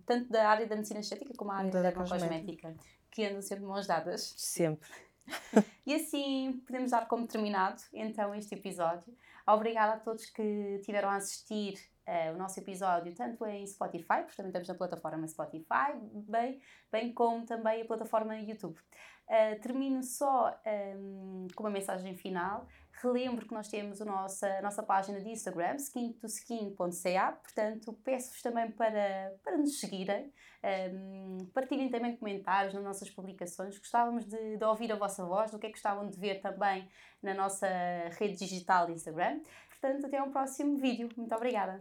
tanto 0.05 0.29
da 0.29 0.49
área 0.49 0.65
da 0.65 0.75
medicina 0.75 0.99
estética 0.99 1.33
como 1.35 1.51
a 1.51 1.57
área 1.57 1.71
da, 1.71 1.81
da 1.83 1.91
cosmética, 1.91 2.75
que 3.11 3.25
andam 3.25 3.41
sempre 3.41 3.63
de 3.63 3.69
mãos 3.69 3.85
dadas. 3.85 4.33
Sempre. 4.35 4.89
e 5.85 5.93
assim 5.93 6.61
podemos 6.65 6.91
dar 6.91 7.07
como 7.07 7.27
terminado 7.27 7.81
então 7.93 8.33
este 8.33 8.55
episódio. 8.55 9.15
Obrigada 9.47 9.93
a 9.93 9.99
todos 9.99 10.25
que 10.29 10.79
tiveram 10.83 11.09
a 11.09 11.15
assistir 11.15 11.79
uh, 12.05 12.35
o 12.35 12.37
nosso 12.37 12.59
episódio 12.59 13.15
tanto 13.15 13.45
em 13.45 13.65
Spotify, 13.65 14.21
porque 14.23 14.35
também 14.35 14.49
estamos 14.49 14.67
na 14.67 14.75
plataforma 14.75 15.27
Spotify, 15.27 15.93
bem, 16.27 16.59
bem 16.91 17.13
como 17.13 17.45
também 17.45 17.81
a 17.81 17.85
plataforma 17.85 18.35
YouTube. 18.35 18.77
Uh, 19.27 19.59
termino 19.59 20.01
só 20.03 20.57
um, 20.95 21.47
com 21.53 21.63
uma 21.63 21.69
mensagem 21.69 22.15
final. 22.15 22.65
Relembro 23.01 23.45
que 23.45 23.53
nós 23.53 23.67
temos 23.67 24.01
a 24.01 24.05
nossa, 24.05 24.47
a 24.47 24.61
nossa 24.61 24.81
página 24.81 25.19
de 25.19 25.29
Instagram, 25.29 25.75
skin2skin.ca, 25.75 27.33
portanto, 27.33 27.93
peço-vos 28.03 28.41
também 28.41 28.71
para, 28.71 29.35
para 29.43 29.57
nos 29.57 29.79
seguirem, 29.79 30.33
um, 30.93 31.45
partilhem 31.53 31.89
também 31.89 32.15
comentários 32.15 32.73
nas 32.73 32.83
nossas 32.83 33.09
publicações. 33.09 33.77
Gostávamos 33.77 34.25
de, 34.25 34.57
de, 34.57 34.65
ouvir 34.65 34.91
a 34.91 34.95
vossa 34.95 35.23
voz, 35.25 35.51
do 35.51 35.59
que 35.59 35.67
é 35.67 35.69
que 35.69 35.75
gostavam 35.75 36.09
de 36.09 36.17
ver 36.17 36.39
também 36.41 36.89
na 37.21 37.33
nossa 37.33 37.67
rede 38.17 38.37
digital 38.37 38.89
Instagram. 38.89 39.41
Portanto, 39.69 40.07
até 40.07 40.17
ao 40.17 40.29
próximo 40.29 40.77
vídeo. 40.77 41.09
Muito 41.15 41.35
obrigada! 41.35 41.79